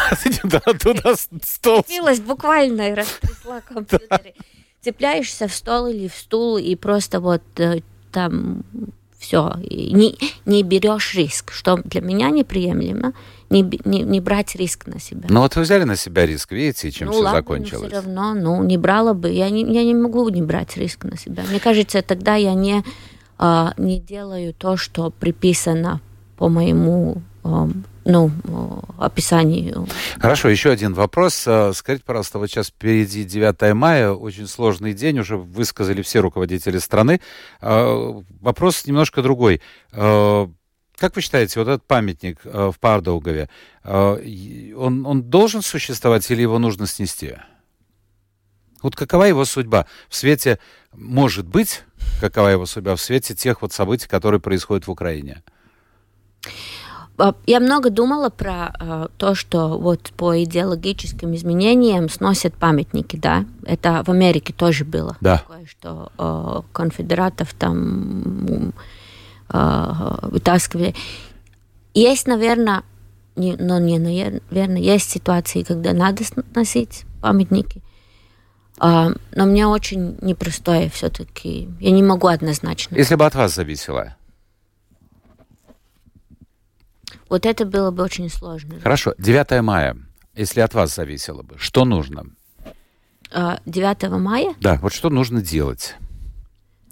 Да, 0.44 0.60
туда 0.60 1.14
стол. 1.42 1.82
Цепилась 1.82 2.20
буквально 2.20 2.90
и 2.90 2.94
растрясла 2.94 3.60
компьютеры. 3.60 4.34
Цепляешься 4.82 5.48
в 5.48 5.54
стол 5.54 5.86
или 5.86 6.08
в 6.08 6.14
стул 6.14 6.58
и 6.58 6.76
просто 6.76 7.20
вот 7.20 7.42
э, 7.56 7.80
там 8.12 8.64
все. 9.18 9.54
Не, 9.70 10.16
не 10.44 10.62
берешь 10.62 11.14
риск, 11.14 11.52
что 11.52 11.76
для 11.76 12.02
меня 12.02 12.28
неприемлемо, 12.28 13.14
не, 13.48 13.62
не, 13.84 14.02
не 14.02 14.20
брать 14.20 14.54
риск 14.54 14.86
на 14.86 15.00
себя. 15.00 15.26
Ну 15.30 15.40
вот 15.40 15.56
вы 15.56 15.62
взяли 15.62 15.84
на 15.84 15.96
себя 15.96 16.26
риск, 16.26 16.52
видите, 16.52 16.90
чем 16.90 17.06
ну, 17.06 17.14
все 17.14 17.22
ладно, 17.22 17.38
закончилось. 17.38 17.88
все 17.90 17.96
равно, 17.96 18.34
ну 18.34 18.62
не 18.62 18.76
брала 18.76 19.14
бы, 19.14 19.30
я 19.30 19.48
не, 19.48 19.62
я 19.62 19.84
не 19.84 19.94
могу 19.94 20.28
не 20.28 20.42
брать 20.42 20.76
риск 20.76 21.04
на 21.04 21.16
себя. 21.16 21.42
Мне 21.48 21.60
кажется, 21.60 22.02
тогда 22.02 22.34
я 22.34 22.52
не 22.52 22.84
а, 23.38 23.74
не 23.76 23.98
делаю 24.00 24.54
то, 24.54 24.76
что 24.76 25.10
приписано 25.10 26.00
по 26.36 26.48
моему 26.48 27.22
а, 27.42 27.68
ну, 28.04 28.30
описанию. 28.98 29.86
Хорошо, 30.18 30.48
еще 30.48 30.70
один 30.70 30.94
вопрос. 30.94 31.44
А, 31.46 31.72
скажите, 31.74 32.04
пожалуйста, 32.04 32.38
вот 32.38 32.48
сейчас 32.48 32.68
впереди 32.68 33.24
9 33.24 33.74
мая, 33.74 34.10
очень 34.12 34.46
сложный 34.46 34.92
день, 34.94 35.18
уже 35.18 35.36
высказали 35.36 36.02
все 36.02 36.20
руководители 36.20 36.78
страны. 36.78 37.20
Вопрос 37.60 38.86
немножко 38.86 39.22
другой. 39.22 39.60
Как 39.90 41.16
вы 41.16 41.22
считаете, 41.22 41.58
вот 41.58 41.68
этот 41.68 41.84
памятник 41.86 42.38
в 42.44 42.74
Пардаугове, 42.78 43.48
он, 43.84 45.06
он 45.06 45.22
должен 45.22 45.60
существовать 45.60 46.30
или 46.30 46.42
его 46.42 46.58
нужно 46.58 46.86
снести? 46.86 47.34
Вот 48.84 48.96
какова 48.96 49.24
его 49.24 49.46
судьба 49.46 49.86
в 50.10 50.14
свете, 50.14 50.58
может 50.92 51.46
быть, 51.46 51.84
какова 52.20 52.48
его 52.48 52.66
судьба 52.66 52.96
в 52.96 53.00
свете 53.00 53.34
тех 53.34 53.62
вот 53.62 53.72
событий, 53.72 54.06
которые 54.06 54.40
происходят 54.40 54.86
в 54.86 54.90
Украине? 54.90 55.42
А, 57.16 57.34
я 57.46 57.60
много 57.60 57.88
думала 57.88 58.28
про 58.28 58.74
э, 58.78 59.08
то, 59.16 59.34
что 59.34 59.78
вот 59.78 60.12
по 60.18 60.44
идеологическим 60.44 61.34
изменениям 61.34 62.10
сносят 62.10 62.52
памятники, 62.56 63.16
да. 63.16 63.46
Это 63.64 64.02
в 64.04 64.10
Америке 64.10 64.52
тоже 64.52 64.84
было. 64.84 65.16
Да. 65.22 65.38
Такое, 65.38 65.64
что 65.64 66.12
э, 66.18 66.60
конфедератов 66.74 67.54
там 67.54 68.74
э, 69.48 69.92
вытаскивали. 70.24 70.94
Есть, 71.94 72.26
наверное, 72.26 72.82
не, 73.34 73.56
но 73.56 73.78
не 73.78 73.98
наверное, 73.98 74.82
есть 74.82 75.10
ситуации, 75.10 75.62
когда 75.62 75.94
надо 75.94 76.22
сносить 76.52 77.06
памятники. 77.22 77.80
А, 78.78 79.10
но 79.32 79.46
мне 79.46 79.66
очень 79.66 80.18
непростое 80.20 80.90
все-таки. 80.90 81.68
Я 81.80 81.90
не 81.90 82.02
могу 82.02 82.26
однозначно. 82.26 82.96
Если 82.96 83.14
бы 83.14 83.24
от 83.24 83.34
вас 83.34 83.54
зависело? 83.54 84.16
Вот 87.28 87.46
это 87.46 87.64
было 87.64 87.90
бы 87.90 88.02
очень 88.02 88.28
сложно. 88.28 88.80
Хорошо. 88.80 89.14
9 89.18 89.62
мая. 89.62 89.96
Если 90.34 90.60
от 90.60 90.74
вас 90.74 90.94
зависело 90.94 91.42
бы, 91.42 91.56
что 91.58 91.84
нужно? 91.84 92.26
9 93.32 94.04
а, 94.04 94.18
мая? 94.18 94.54
Да, 94.60 94.78
вот 94.82 94.92
что 94.92 95.10
нужно 95.10 95.40
делать? 95.40 95.94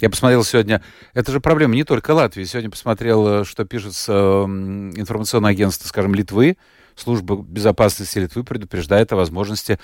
Я 0.01 0.11
посмотрел 0.11 0.43
сегодня, 0.43 0.83
это 1.15 1.31
же 1.31 1.39
проблема 1.41 1.75
не 1.75 1.85
только 1.85 2.11
Латвии. 2.11 2.43
Сегодня 2.43 2.71
посмотрел, 2.71 3.45
что 3.45 3.65
пишет 3.65 3.93
информационное 3.93 5.53
агентство, 5.53 5.87
скажем, 5.87 6.15
Литвы. 6.15 6.57
Служба 6.97 7.37
безопасности 7.37 8.19
Литвы 8.19 8.45
предупреждает 8.45 9.13
о 9.13 9.17
возможности 9.17 9.79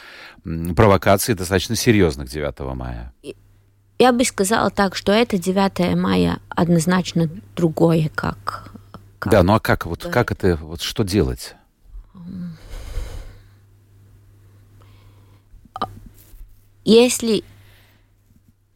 провокации 0.45 1.35
достаточно 1.35 1.77
серьезных 1.77 2.29
9 2.29 2.61
мая. 2.75 3.13
Я 3.99 4.13
бы 4.13 4.25
сказала 4.25 4.71
так, 4.71 4.95
что 4.95 5.13
это 5.13 5.39
9 5.39 5.97
мая 5.97 6.39
однозначно 6.51 7.29
другое, 7.57 8.11
как... 8.15 8.73
как 9.19 9.33
да, 9.33 9.43
ну 9.43 9.55
а 9.55 9.61
как, 9.61 9.87
вот, 9.87 10.05
как 10.05 10.31
это, 10.31 10.57
вот 10.57 10.83
что 10.83 11.03
делать? 11.03 11.57
Если 16.85 17.45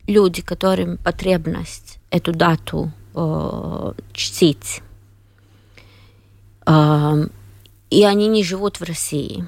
люди, 0.07 0.43
которым 0.43 0.99
потребность 0.99 1.99
эту 2.11 2.33
дату 2.33 2.93
э, 3.15 3.93
чтить, 4.13 4.83
э, 6.67 7.27
и 7.93 8.05
они 8.05 8.29
не 8.29 8.43
живут 8.43 8.81
в 8.81 8.85
России. 8.85 9.45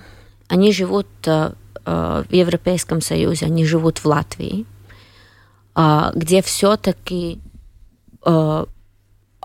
Они 0.49 0.71
живут 0.73 1.07
э, 1.27 1.53
э, 1.87 2.25
в 2.29 2.35
Европейском 2.35 3.01
Союзе, 3.01 3.47
они 3.47 3.65
живут 3.65 3.99
в 3.99 4.07
Латвии, 4.07 4.67
э, 5.75 6.13
где 6.15 6.43
все-таки 6.43 7.41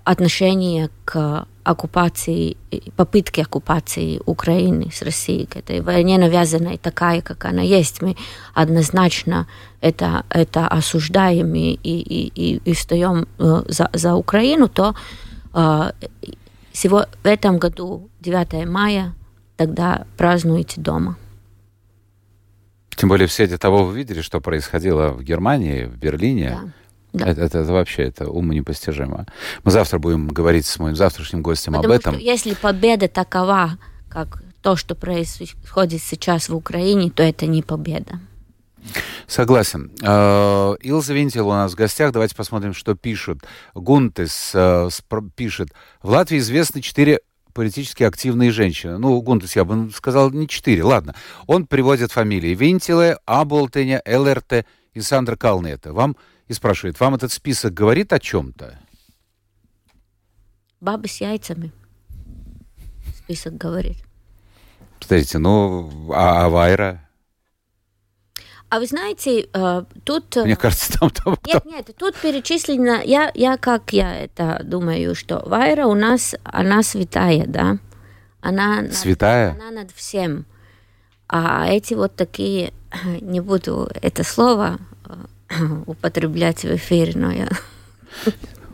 отношение 0.05 0.89
к 1.03 1.45
оккупации, 1.63 2.55
попытке 2.95 3.41
оккупации 3.41 4.21
Украины 4.25 4.89
с 4.89 5.01
Россией, 5.01 5.47
к 5.47 5.57
этой 5.57 5.81
войне 5.81 6.17
навязанной 6.17 6.77
такая, 6.77 7.21
как 7.21 7.43
она 7.43 7.62
есть. 7.62 8.01
Мы 8.01 8.15
однозначно 8.53 9.47
это, 9.81 10.23
это 10.29 10.69
осуждаем 10.69 11.53
и, 11.55 11.73
и, 11.73 12.31
и, 12.35 12.62
и 12.63 12.73
встаем 12.73 13.27
за, 13.38 13.89
за 13.91 14.15
Украину, 14.15 14.69
то 14.69 14.95
всего 16.80 17.08
в 17.24 17.28
этом 17.28 17.60
году 17.60 18.10
9 18.22 18.65
мая, 18.65 19.13
тогда 19.58 20.08
празднуете 20.15 20.80
дома. 20.80 21.18
Тем 22.96 23.10
более 23.10 23.28
все 23.28 23.46
свете 23.48 23.58
того 23.58 23.84
вы 23.84 23.98
видели, 23.98 24.22
что 24.22 24.39
происходило 24.39 25.10
в 25.10 25.22
Германии, 25.22 25.84
в 25.84 25.98
Берлине. 25.98 26.50
Да. 26.50 26.72
Да. 27.12 27.32
Это, 27.32 27.42
это, 27.42 27.58
это 27.60 27.74
вообще 27.74 28.04
это 28.04 28.30
уму 28.30 28.54
непостижимо. 28.54 29.26
Мы 29.63 29.72
завтра 29.72 30.00
будем 30.00 30.28
говорить 30.28 30.68
с 30.68 30.80
моим 30.80 30.96
завтрашним 30.96 31.42
гостем 31.42 31.74
Потому 31.74 31.94
об 31.94 32.00
этом. 32.00 32.13
Что 32.13 32.24
если 32.24 32.54
победа 32.54 33.08
такова, 33.10 33.78
как 34.08 34.44
то, 34.62 34.76
что 34.76 34.96
происходит 34.96 36.02
сейчас 36.02 36.48
в 36.48 36.56
Украине, 36.56 37.10
то 37.10 37.24
это 37.24 37.46
не 37.46 37.62
победа. 37.62 38.20
Согласен. 39.27 39.91
Э, 40.01 40.75
Илза 40.82 41.13
Винтил 41.13 41.47
у 41.47 41.51
нас 41.51 41.73
в 41.73 41.75
гостях. 41.75 42.12
Давайте 42.12 42.36
посмотрим, 42.36 42.73
что 42.73 42.95
пишут. 42.95 43.43
Гунтес 43.73 44.51
э, 44.53 44.89
пишет. 45.36 45.69
В 46.01 46.10
Латвии 46.10 46.39
известны 46.39 46.82
четыре 46.82 47.19
политически 47.53 48.03
активные 48.03 48.51
женщины. 48.51 48.97
Ну, 48.97 49.21
Гунтес, 49.21 49.55
я 49.55 49.65
бы 49.65 49.91
сказал, 49.91 50.32
не 50.32 50.47
четыре, 50.47 50.84
ладно. 50.84 51.15
Он 51.47 51.65
приводит 51.67 52.12
фамилии 52.12 52.55
Винтиле, 52.55 53.17
Аболтеня, 53.25 54.01
ЛРТ 54.05 54.65
и 54.93 55.01
Сандра 55.01 55.36
Калнета. 55.36 55.93
Вам 55.93 56.15
и 56.47 56.53
спрашивает, 56.53 56.99
вам 56.99 57.15
этот 57.15 57.32
список 57.32 57.73
говорит 57.73 58.12
о 58.13 58.19
чем-то? 58.19 58.79
Бабы 60.82 61.08
с 61.08 61.21
яйцами. 61.21 61.71
Список 63.17 63.58
говорит. 63.58 63.97
Подождите, 64.99 65.38
ну, 65.38 66.12
а, 66.13 66.45
а 66.45 66.49
Вайра? 66.49 67.09
А 68.69 68.79
вы 68.79 68.86
знаете, 68.86 69.47
э, 69.51 69.84
тут... 70.03 70.36
Мне 70.36 70.55
кажется, 70.55 70.97
там... 70.99 71.10
там 71.10 71.38
нет, 71.45 71.65
нет, 71.65 71.89
тут 71.97 72.15
перечислено... 72.15 73.01
Я, 73.03 73.32
я 73.34 73.58
как 73.58 73.93
я 73.93 74.15
это 74.15 74.62
думаю, 74.63 75.15
что 75.15 75.41
Вайра 75.45 75.88
у 75.88 75.95
нас, 75.95 76.36
она 76.43 76.84
святая, 76.84 77.45
да? 77.47 77.79
Она 78.41 78.88
святая? 78.91 79.53
Над, 79.53 79.62
она 79.62 79.71
над 79.71 79.91
всем. 79.91 80.45
А 81.27 81.67
эти 81.67 81.95
вот 81.95 82.15
такие... 82.15 82.73
Не 83.21 83.39
буду 83.39 83.89
это 84.01 84.23
слово 84.23 84.77
э, 85.49 85.55
употреблять 85.88 86.63
в 86.63 86.75
эфире, 86.75 87.13
но 87.15 87.32
я... 87.32 87.49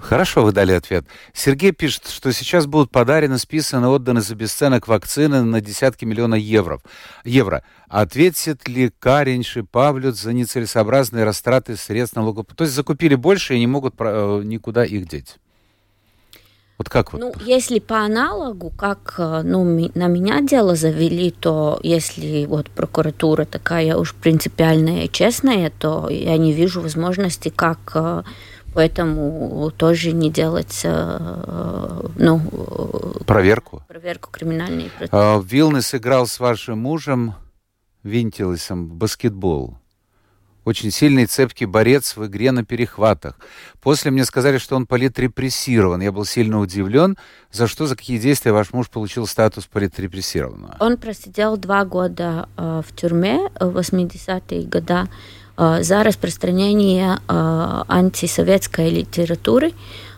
Хорошо, 0.05 0.43
вы 0.43 0.51
дали 0.51 0.71
ответ. 0.71 1.05
Сергей 1.33 1.71
пишет, 1.71 2.07
что 2.09 2.31
сейчас 2.31 2.67
будут 2.67 2.91
подарены, 2.91 3.39
списаны, 3.39 3.87
отданы 3.87 4.21
за 4.21 4.35
бесценок 4.35 4.87
вакцины 4.87 5.41
на 5.41 5.61
десятки 5.61 6.05
миллионов 6.05 6.37
евро. 6.37 6.79
евро. 7.23 7.63
Ответит 7.87 8.67
ли 8.67 8.91
Каринш 8.99 9.57
и 9.57 9.63
за 10.11 10.33
нецелесообразные 10.33 11.23
растраты 11.23 11.75
средств 11.75 12.15
налогов? 12.15 12.45
То 12.55 12.65
есть 12.65 12.75
закупили 12.75 13.15
больше 13.15 13.55
и 13.55 13.59
не 13.59 13.65
могут 13.65 13.95
э, 13.97 14.41
никуда 14.43 14.85
их 14.85 15.07
деть? 15.07 15.37
Вот 16.77 16.89
как 16.89 17.13
вот? 17.13 17.21
Ну, 17.21 17.33
если 17.43 17.79
по 17.79 17.99
аналогу, 17.99 18.69
как 18.69 19.15
э, 19.17 19.41
ну, 19.43 19.63
на 19.95 20.07
меня 20.07 20.41
дело 20.41 20.75
завели, 20.75 21.31
то 21.31 21.79
если 21.81 22.45
вот 22.45 22.69
прокуратура 22.69 23.45
такая 23.45 23.95
уж 23.95 24.13
принципиальная 24.13 25.05
и 25.05 25.11
честная, 25.11 25.71
то 25.71 26.09
я 26.09 26.37
не 26.37 26.53
вижу 26.53 26.81
возможности, 26.81 27.49
как 27.49 27.79
э, 27.95 28.23
поэтому 28.75 29.71
тоже 29.71 30.11
не 30.11 30.29
делать 30.29 30.81
э, 30.83 32.01
ну, 32.17 32.39
проверку. 33.25 33.81
Проверку 33.87 34.29
криминальной. 34.31 34.91
А, 35.11 35.41
Вилнес 35.41 35.95
играл 35.95 36.27
с 36.27 36.39
вашим 36.39 36.79
мужем 36.79 37.35
Винтилесом 38.03 38.89
в 38.89 38.93
баскетбол. 38.93 39.77
Очень 40.65 40.89
сильный 40.89 41.27
цепкий 41.27 41.67
борец 41.67 42.17
в 42.17 42.25
игре 42.25 42.51
на 42.51 42.65
перехватах. 42.65 43.37
После 43.81 44.09
мне 44.09 44.25
сказали, 44.25 44.57
что 44.57 44.75
он 44.75 44.87
политрепрессирован. 44.87 46.01
Я 46.01 46.11
был 46.11 46.25
сильно 46.25 46.59
удивлен. 46.59 47.17
За 47.51 47.67
что, 47.67 47.85
за 47.85 47.95
какие 47.95 48.17
действия 48.17 48.51
ваш 48.51 48.73
муж 48.73 48.89
получил 48.89 49.27
статус 49.27 49.67
политрепрессированного? 49.67 50.75
Он 50.79 50.97
просидел 50.97 51.55
два 51.57 51.85
года 51.85 52.49
э, 52.57 52.81
в 52.85 52.95
тюрьме 52.95 53.51
в 53.59 53.77
80-е 53.77 54.67
годы 54.67 55.07
за 55.57 56.03
распространение 56.03 57.19
антисоветской 57.27 58.89
литературы. 58.89 59.73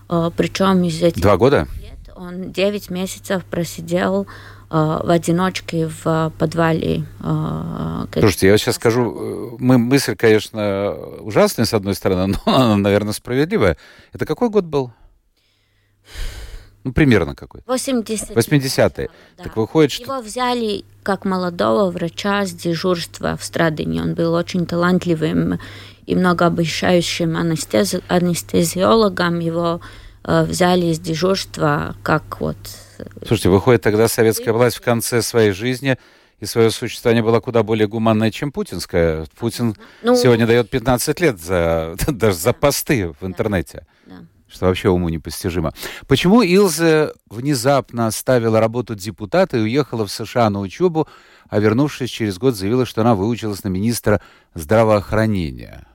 Причем 0.08 0.84
из 0.84 1.02
этих 1.04 1.21
два 1.21 1.38
года? 1.38 1.67
лет 1.82 2.15
он 2.15 2.52
9 2.52 2.89
месяцев 2.89 3.43
просидел 3.45 4.28
в 4.69 5.10
одиночке 5.10 5.88
в 5.88 6.34
подвале. 6.38 7.06
Слушайте, 8.13 8.47
я 8.47 8.58
сейчас 8.58 8.76
скажу, 8.76 9.56
мы, 9.60 9.78
мысль, 9.78 10.15
конечно, 10.15 10.93
ужасная, 11.21 11.65
с 11.65 11.73
одной 11.73 11.95
стороны, 11.95 12.28
но 12.28 12.39
она, 12.54 12.76
наверное, 12.76 13.13
справедливая. 13.13 13.78
Это 14.12 14.26
какой 14.26 14.50
год 14.50 14.65
был? 14.65 14.91
Ну, 16.88 16.93
примерно 16.93 17.36
какой? 17.36 17.62
80 17.67 18.32
80-е. 18.32 19.10
Да. 19.38 19.43
Так 19.43 19.58
выходит, 19.58 19.91
что... 19.91 20.04
Его 20.04 20.21
взяли 20.21 20.86
как 21.04 21.26
молодого 21.26 21.91
врача 21.91 22.45
с 22.45 22.52
дежурства 22.52 23.36
в 23.36 23.43
Страдине. 23.43 24.02
Он 24.02 24.13
был 24.13 24.34
очень 24.34 24.65
талантливым 24.65 25.60
и 26.06 26.15
многообещающим 26.15 27.36
анестези... 27.36 28.02
анестезиологом. 28.08 29.39
Его 29.39 29.82
э, 30.23 30.43
взяли 30.43 30.86
из 30.86 31.00
дежурства 31.00 31.95
как 32.04 32.39
вот 32.39 32.58
Слушайте, 33.19 33.50
выходит, 33.50 33.82
тогда 33.82 34.08
советская 34.08 34.54
власть 34.54 34.78
в 34.78 34.82
конце 34.82 35.21
своей 35.21 35.52
жизни 35.52 35.97
и 36.39 36.45
свое 36.45 36.71
существование 36.71 37.23
была 37.23 37.41
куда 37.41 37.63
более 37.63 37.88
гуманное, 37.88 38.32
чем 38.32 38.52
путинская. 38.52 39.26
Путин 39.38 39.76
ну, 40.04 40.15
сегодня 40.15 40.47
дает 40.47 40.69
15 40.69 41.19
лет 41.19 41.39
за, 41.39 41.95
даже 42.08 42.38
за 42.38 42.54
посты 42.54 43.13
в 43.19 43.26
интернете. 43.26 43.86
Да. 44.06 44.23
Что 44.49 44.67
вообще 44.67 44.89
уму 44.89 45.10
непостижимо. 45.10 45.73
Почему 46.07 46.41
Илзе 46.41 47.12
внезапно 47.29 48.07
оставила 48.07 48.60
работу 48.60 48.95
депутата 48.95 49.57
и 49.57 49.62
уехала 49.62 50.05
в 50.05 50.12
США 50.12 50.49
на 50.49 50.62
учебу, 50.62 51.07
а 51.49 51.60
вернувшись 51.60 52.10
через 52.10 52.38
год 52.38 52.55
заявила, 52.55 52.86
что 52.86 53.01
она 53.01 53.13
выучилась 53.15 53.63
на 53.63 53.67
министра 53.69 54.21
здравоохранения? 54.53 55.86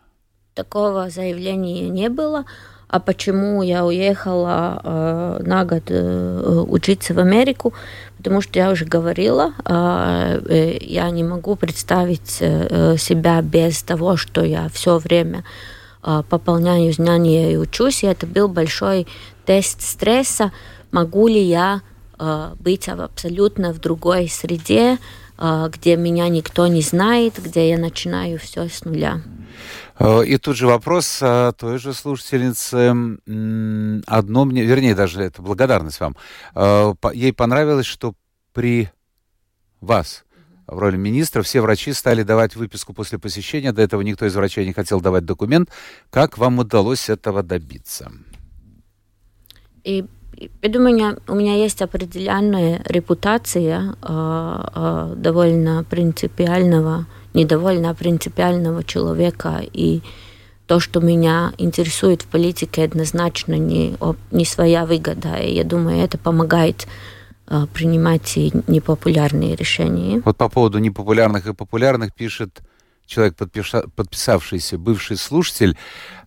Такого 0.54 1.08
заявления 1.08 1.88
не 1.88 2.10
было. 2.10 2.44
А 2.88 3.00
почему 3.00 3.62
я 3.62 3.86
уехала 3.86 4.80
э, 4.84 5.42
на 5.46 5.64
год 5.64 5.84
э, 5.88 6.64
учиться 6.68 7.14
в 7.14 7.18
Америку? 7.18 7.72
Потому 8.18 8.42
что 8.42 8.58
я 8.58 8.70
уже 8.70 8.84
говорила, 8.84 9.54
э, 9.64 10.42
э, 10.46 10.78
я 10.78 11.08
не 11.08 11.24
могу 11.24 11.56
представить 11.56 12.36
э, 12.40 12.98
себя 12.98 13.40
без 13.40 13.82
того, 13.82 14.18
что 14.18 14.44
я 14.44 14.68
все 14.68 14.98
время 14.98 15.38
э, 15.38 15.42
пополняю 16.02 16.92
знания 16.92 17.52
и 17.52 17.56
учусь. 17.56 18.02
И 18.02 18.06
это 18.06 18.26
был 18.26 18.48
большой 18.48 19.06
тест 19.46 19.82
стресса. 19.82 20.52
Могу 20.90 21.28
ли 21.28 21.40
я 21.40 21.82
э, 22.18 22.54
быть 22.58 22.88
абсолютно 22.88 23.72
в 23.72 23.80
другой 23.80 24.28
среде, 24.28 24.98
э, 25.38 25.70
где 25.72 25.96
меня 25.96 26.28
никто 26.28 26.66
не 26.66 26.82
знает, 26.82 27.34
где 27.42 27.70
я 27.70 27.78
начинаю 27.78 28.38
все 28.38 28.68
с 28.68 28.84
нуля? 28.84 29.20
И 30.26 30.36
тут 30.38 30.56
же 30.56 30.66
вопрос 30.66 31.18
той 31.18 31.78
же 31.78 31.92
слушательницы. 31.94 32.88
Одно 34.06 34.44
мне, 34.44 34.64
вернее, 34.64 34.96
даже 34.96 35.22
это 35.22 35.42
благодарность 35.42 36.00
вам. 36.00 36.16
Ей 37.12 37.32
понравилось, 37.32 37.86
что 37.86 38.14
при 38.52 38.90
вас 39.80 40.24
в 40.72 40.78
роли 40.78 40.96
министра 40.96 41.42
все 41.42 41.60
врачи 41.60 41.92
стали 41.92 42.22
давать 42.22 42.56
выписку 42.56 42.92
после 42.92 43.18
посещения. 43.18 43.72
До 43.72 43.82
этого 43.82 44.02
никто 44.02 44.26
из 44.26 44.34
врачей 44.34 44.66
не 44.66 44.72
хотел 44.72 45.00
давать 45.00 45.24
документ. 45.24 45.70
Как 46.10 46.38
вам 46.38 46.58
удалось 46.58 47.08
этого 47.08 47.42
добиться? 47.42 48.10
И 49.84 50.04
я 50.62 50.68
думаю, 50.68 51.18
у 51.28 51.34
меня 51.34 51.54
есть 51.54 51.82
определенная 51.82 52.82
репутация 52.86 53.94
э, 54.02 54.64
э, 54.74 55.14
довольно 55.16 55.84
принципиального 55.84 57.06
недовольна 57.34 57.94
принципиального 57.94 58.84
человека, 58.84 59.62
и 59.72 60.02
то, 60.66 60.80
что 60.80 61.00
меня 61.00 61.52
интересует 61.58 62.22
в 62.22 62.26
политике, 62.26 62.84
однозначно 62.84 63.54
не, 63.54 63.96
не 64.30 64.44
своя 64.44 64.86
выгода. 64.86 65.36
И 65.36 65.54
я 65.54 65.64
думаю, 65.64 66.02
это 66.02 66.18
помогает 66.18 66.86
принимать 67.72 68.36
и 68.36 68.52
непопулярные 68.66 69.56
решения. 69.56 70.22
Вот 70.24 70.36
по 70.36 70.48
поводу 70.48 70.78
непопулярных 70.78 71.46
и 71.46 71.52
популярных 71.52 72.14
пишет 72.14 72.62
человек, 73.06 73.36
подписавшийся, 73.36 74.78
бывший 74.78 75.16
слушатель, 75.16 75.76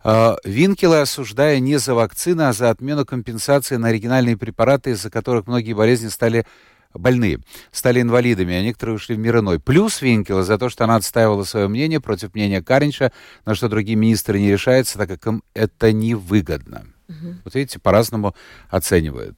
э, 0.03 0.35
Винкелы 0.43 1.01
осуждая 1.01 1.59
не 1.59 1.77
за 1.77 1.95
вакцины, 1.95 2.43
а 2.43 2.53
за 2.53 2.69
отмену 2.69 3.05
компенсации 3.05 3.77
на 3.77 3.89
оригинальные 3.89 4.37
препараты, 4.37 4.91
из-за 4.91 5.09
которых 5.09 5.47
многие 5.47 5.73
болезни 5.73 6.09
стали 6.09 6.45
больные, 6.93 7.39
стали 7.71 8.01
инвалидами, 8.01 8.55
а 8.55 8.61
некоторые 8.61 8.95
ушли 8.95 9.15
в 9.15 9.19
мир 9.19 9.39
иной. 9.39 9.59
Плюс 9.59 10.01
Винкела 10.01 10.43
за 10.43 10.57
то, 10.57 10.69
что 10.69 10.83
она 10.85 10.95
отстаивала 10.95 11.43
свое 11.43 11.67
мнение 11.67 11.99
против 11.99 12.33
мнения 12.33 12.61
Каринча, 12.61 13.11
на 13.45 13.55
что 13.55 13.67
другие 13.67 13.97
министры 13.97 14.39
не 14.39 14.51
решаются, 14.51 14.97
так 14.97 15.09
как 15.09 15.25
им 15.27 15.43
это 15.53 15.91
невыгодно. 15.91 16.85
Угу. 17.09 17.35
Вот 17.43 17.55
видите, 17.55 17.79
по-разному 17.79 18.35
оценивают 18.69 19.37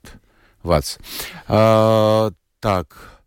вас. 0.67 0.99
А, 1.47 2.31
так. 2.59 3.17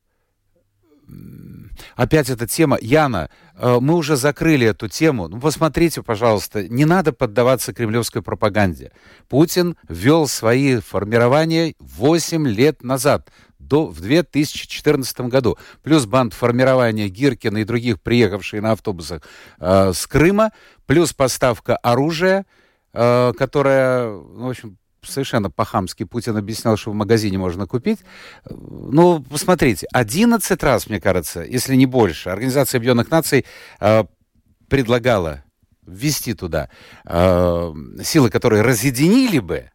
Опять 1.96 2.30
эта 2.30 2.46
тема. 2.46 2.78
Яна, 2.80 3.30
э, 3.56 3.78
мы 3.80 3.94
уже 3.94 4.16
закрыли 4.16 4.66
эту 4.66 4.88
тему. 4.88 5.28
Ну, 5.28 5.40
посмотрите, 5.40 6.02
пожалуйста, 6.02 6.68
не 6.68 6.84
надо 6.84 7.12
поддаваться 7.12 7.72
кремлевской 7.72 8.22
пропаганде. 8.22 8.92
Путин 9.28 9.76
ввел 9.88 10.28
свои 10.28 10.78
формирования 10.78 11.74
8 11.78 12.48
лет 12.48 12.82
назад 12.82 13.30
до, 13.58 13.86
в 13.86 14.00
2014 14.00 15.20
году. 15.22 15.58
Плюс 15.82 16.06
банд 16.06 16.34
формирования 16.34 17.08
Гиркина 17.08 17.58
и 17.58 17.64
других, 17.64 18.00
приехавшие 18.00 18.60
на 18.60 18.72
автобусах 18.72 19.22
э, 19.58 19.92
с 19.92 20.06
Крыма, 20.06 20.52
плюс 20.86 21.12
поставка 21.12 21.76
оружия, 21.76 22.46
э, 22.92 23.32
которая, 23.38 24.10
ну, 24.10 24.46
в 24.46 24.50
общем, 24.50 24.76
совершенно 25.02 25.50
по-хамски 25.50 26.04
Путин 26.04 26.36
объяснял, 26.36 26.76
что 26.76 26.90
в 26.90 26.94
магазине 26.94 27.38
можно 27.38 27.66
купить. 27.66 28.00
Ну, 28.48 29.22
посмотрите, 29.22 29.86
11 29.92 30.62
раз, 30.62 30.88
мне 30.88 31.00
кажется, 31.00 31.42
если 31.42 31.74
не 31.76 31.86
больше, 31.86 32.30
Организация 32.30 32.78
Объединенных 32.78 33.10
Наций 33.10 33.44
э, 33.80 34.04
предлагала 34.68 35.44
ввести 35.86 36.34
туда 36.34 36.70
э, 37.04 37.72
силы, 38.02 38.30
которые 38.30 38.62
разъединили 38.62 39.38
бы 39.38 39.70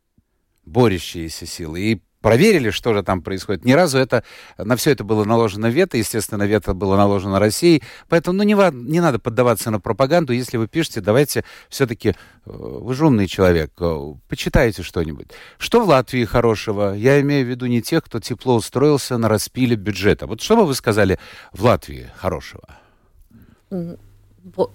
борющиеся 0.66 1.46
силы 1.46 1.80
и 1.82 2.02
проверили, 2.26 2.72
что 2.72 2.96
же 2.96 3.04
там 3.04 3.22
происходит. 3.22 3.66
Ни 3.66 3.74
разу 3.74 4.00
это, 4.00 4.24
на 4.58 4.76
все 4.76 4.90
это 4.90 5.04
было 5.04 5.26
наложено 5.26 5.68
вето, 5.68 5.96
естественно, 5.98 6.42
вето 6.42 6.74
было 6.74 6.98
наложено 6.98 7.38
Россией, 7.38 7.84
поэтому 8.10 8.38
ну, 8.38 8.44
не, 8.44 8.56
не 8.74 9.00
надо 9.00 9.20
поддаваться 9.20 9.70
на 9.70 9.80
пропаганду, 9.80 10.34
если 10.34 10.58
вы 10.58 10.68
пишете, 10.68 11.02
давайте 11.02 11.44
все-таки, 11.70 12.10
э, 12.10 12.14
вы 12.46 12.96
же 12.96 13.06
умный 13.06 13.28
человек, 13.28 13.74
э, 13.80 14.14
почитайте 14.28 14.82
что-нибудь. 14.82 15.28
Что 15.60 15.86
в 15.86 15.88
Латвии 15.88 16.26
хорошего? 16.26 16.96
Я 16.96 17.22
имею 17.22 17.46
в 17.46 17.50
виду 17.50 17.68
не 17.68 17.84
тех, 17.84 18.04
кто 18.04 18.20
тепло 18.20 18.56
устроился 18.56 19.20
на 19.20 19.30
распиле 19.30 19.76
бюджета. 19.76 20.26
Вот 20.26 20.42
что 20.42 20.56
бы 20.56 20.66
вы 20.66 20.74
сказали 20.74 21.20
в 21.54 21.64
Латвии 21.64 22.10
хорошего? 22.16 22.68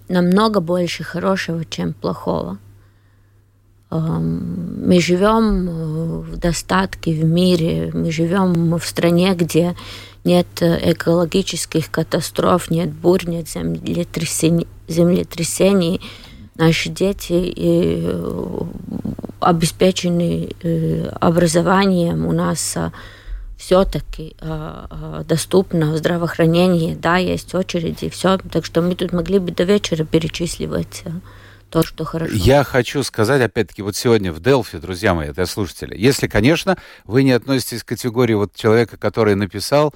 Намного 0.09 0.61
больше 0.61 1.03
хорошего, 1.03 1.65
чем 1.65 1.95
плохого. 1.95 2.59
Мы 3.91 5.01
живем 5.01 5.69
э, 5.69 6.19
в 6.21 6.37
достатке 6.37 7.13
в 7.13 7.25
мире, 7.25 7.91
мы 7.93 8.13
живем 8.13 8.79
в 8.79 8.85
стране, 8.87 9.35
где 9.35 9.75
нет 10.25 10.47
экологических 10.63 11.91
катастроф, 11.91 12.71
нет 12.71 12.93
бурь, 12.93 13.25
нет 13.27 13.49
землетрясений, 13.49 14.69
землетрясений. 14.87 16.01
Наши 16.55 16.91
дети 16.91 17.53
э, 17.57 18.61
обеспечены 19.41 20.51
э, 20.63 21.09
образованием, 21.21 22.27
у 22.27 22.33
нас 22.33 22.77
э, 22.77 22.91
все-таки 23.57 24.37
э, 24.41 25.23
доступно 25.27 25.97
здравоохранение, 25.97 26.95
да, 26.95 27.17
есть 27.17 27.55
очереди, 27.55 28.09
все, 28.09 28.39
так 28.39 28.65
что 28.65 28.83
мы 28.83 28.95
тут 28.95 29.13
могли 29.13 29.39
бы 29.39 29.51
до 29.51 29.65
вечера 29.65 30.05
перечисливать 30.05 31.05
то, 31.71 31.83
что 31.83 32.05
хорошо. 32.05 32.33
Я 32.35 32.65
хочу 32.65 33.03
сказать, 33.03 33.41
опять-таки, 33.41 33.83
вот 33.83 33.97
сегодня 33.97 34.33
в 34.33 34.41
Делфи, 34.41 34.79
друзья 34.79 35.15
мои, 35.15 35.29
это 35.29 35.47
слушатели, 35.47 35.97
если, 35.97 36.27
конечно, 36.27 36.77
вы 37.05 37.23
не 37.23 37.33
относитесь 37.33 37.83
к 37.85 37.89
категории 37.89 38.35
вот 38.35 38.55
человека, 38.55 38.97
который 38.97 39.35
написал 39.35 39.95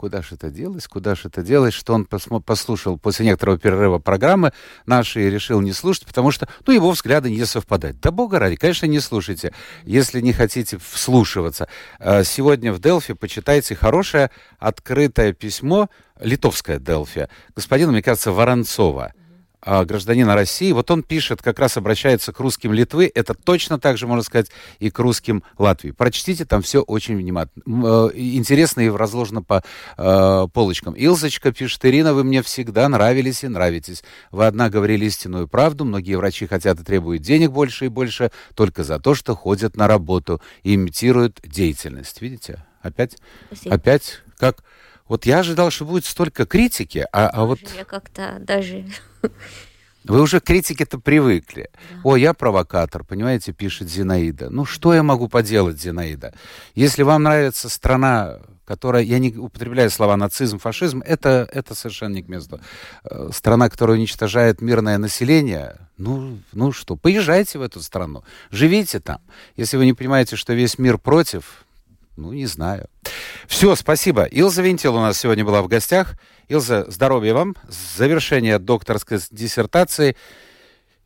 куда 0.00 0.22
же 0.22 0.36
это 0.36 0.48
делось, 0.48 0.88
куда 0.88 1.14
же 1.14 1.28
это 1.28 1.42
делось, 1.42 1.74
что 1.74 1.92
он 1.92 2.06
послушал 2.06 2.96
после 2.96 3.26
некоторого 3.26 3.58
перерыва 3.58 3.98
программы 3.98 4.54
наши 4.86 5.26
и 5.26 5.30
решил 5.30 5.60
не 5.60 5.74
слушать, 5.74 6.06
потому 6.06 6.30
что, 6.30 6.48
ну, 6.66 6.72
его 6.72 6.90
взгляды 6.90 7.30
не 7.30 7.44
совпадают. 7.44 8.00
Да 8.00 8.10
бога 8.10 8.38
ради, 8.38 8.56
конечно, 8.56 8.86
не 8.86 8.98
слушайте, 8.98 9.52
если 9.84 10.22
не 10.22 10.32
хотите 10.32 10.78
вслушиваться. 10.78 11.68
А, 11.98 12.24
сегодня 12.24 12.72
в 12.72 12.80
Делфи 12.80 13.12
почитайте 13.12 13.74
хорошее 13.74 14.30
открытое 14.58 15.34
письмо, 15.34 15.90
литовское 16.18 16.78
Делфи, 16.78 17.28
господина, 17.54 17.92
мне 17.92 18.02
кажется, 18.02 18.32
Воронцова 18.32 19.12
гражданина 19.62 20.34
России. 20.34 20.72
Вот 20.72 20.90
он 20.90 21.02
пишет, 21.02 21.42
как 21.42 21.58
раз 21.58 21.76
обращается 21.76 22.32
к 22.32 22.40
русским 22.40 22.72
Литвы. 22.72 23.10
Это 23.14 23.34
точно 23.34 23.78
так 23.78 23.98
же, 23.98 24.06
можно 24.06 24.22
сказать, 24.22 24.50
и 24.78 24.90
к 24.90 24.98
русским 24.98 25.42
Латвии. 25.58 25.90
Прочтите, 25.90 26.44
там 26.44 26.62
все 26.62 26.80
очень 26.82 27.16
внимательно. 27.16 27.62
Э, 27.66 28.10
интересно 28.14 28.80
и 28.80 28.88
разложено 28.88 29.42
по 29.42 29.62
э, 29.96 30.46
полочкам. 30.52 30.94
Илзочка 30.94 31.52
пишет, 31.52 31.84
Ирина, 31.84 32.14
вы 32.14 32.24
мне 32.24 32.42
всегда 32.42 32.88
нравились 32.88 33.44
и 33.44 33.48
нравитесь. 33.48 34.02
Вы 34.30 34.46
одна 34.46 34.70
говорили 34.70 35.04
истинную 35.06 35.48
правду. 35.48 35.84
Многие 35.84 36.16
врачи 36.16 36.46
хотят 36.46 36.80
и 36.80 36.84
требуют 36.84 37.22
денег 37.22 37.50
больше 37.50 37.86
и 37.86 37.88
больше 37.88 38.30
только 38.54 38.84
за 38.84 38.98
то, 38.98 39.14
что 39.14 39.34
ходят 39.34 39.76
на 39.76 39.86
работу 39.86 40.40
и 40.62 40.74
имитируют 40.74 41.40
деятельность. 41.44 42.20
Видите? 42.22 42.64
Опять? 42.82 43.18
Спасибо. 43.48 43.74
Опять? 43.74 44.20
Как? 44.38 44.64
Вот 45.10 45.26
я 45.26 45.40
ожидал, 45.40 45.72
что 45.72 45.84
будет 45.86 46.04
столько 46.04 46.46
критики, 46.46 47.04
а, 47.12 47.26
а 47.26 47.44
вот... 47.44 47.58
Я 47.76 47.84
как-то 47.84 48.36
даже... 48.38 48.86
Вы 50.04 50.22
уже 50.22 50.38
к 50.38 50.44
критике-то 50.44 51.00
привыкли. 51.00 51.68
Да. 51.90 52.00
О, 52.04 52.16
я 52.16 52.32
провокатор, 52.32 53.02
понимаете, 53.02 53.52
пишет 53.52 53.90
Зинаида. 53.90 54.50
Ну, 54.50 54.64
что 54.64 54.94
я 54.94 55.02
могу 55.02 55.26
поделать, 55.26 55.80
Зинаида? 55.80 56.32
Если 56.76 57.02
вам 57.02 57.24
нравится 57.24 57.68
страна, 57.68 58.38
которая, 58.64 59.02
я 59.02 59.18
не 59.18 59.36
употребляю 59.36 59.90
слова 59.90 60.16
нацизм, 60.16 60.60
фашизм, 60.60 61.02
это, 61.04 61.48
это 61.52 61.74
совершенно 61.74 62.14
не 62.14 62.22
к 62.22 62.28
месту. 62.28 62.60
Э, 63.02 63.30
страна, 63.32 63.68
которая 63.68 63.96
уничтожает 63.96 64.60
мирное 64.60 64.96
население, 64.96 65.76
ну, 65.98 66.38
ну 66.52 66.70
что, 66.70 66.94
поезжайте 66.94 67.58
в 67.58 67.62
эту 67.62 67.82
страну, 67.82 68.22
живите 68.52 69.00
там. 69.00 69.18
Если 69.56 69.76
вы 69.76 69.86
не 69.86 69.92
понимаете, 69.92 70.36
что 70.36 70.54
весь 70.54 70.78
мир 70.78 70.98
против, 70.98 71.66
ну, 72.16 72.32
не 72.32 72.46
знаю. 72.46 72.86
Все, 73.46 73.74
спасибо. 73.74 74.24
Илза 74.24 74.62
Винтил 74.62 74.94
у 74.96 75.00
нас 75.00 75.18
сегодня 75.18 75.44
была 75.44 75.62
в 75.62 75.68
гостях. 75.68 76.14
Илза, 76.48 76.84
здоровья 76.90 77.34
вам, 77.34 77.56
завершение 77.68 78.58
докторской 78.58 79.18
диссертации 79.30 80.16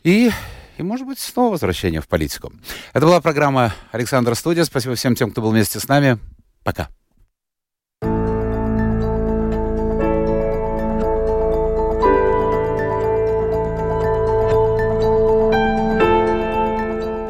и, 0.02 0.30
и, 0.78 0.82
может 0.82 1.06
быть, 1.06 1.18
снова 1.18 1.52
возвращение 1.52 2.00
в 2.00 2.08
политику. 2.08 2.52
Это 2.92 3.06
была 3.06 3.20
программа 3.20 3.74
«Александр 3.92 4.34
Студия». 4.34 4.64
Спасибо 4.64 4.94
всем 4.94 5.14
тем, 5.14 5.30
кто 5.30 5.42
был 5.42 5.50
вместе 5.50 5.80
с 5.80 5.88
нами. 5.88 6.18
Пока. 6.62 6.88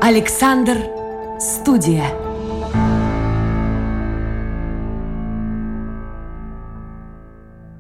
Александр 0.00 0.76
Студия. 1.40 2.23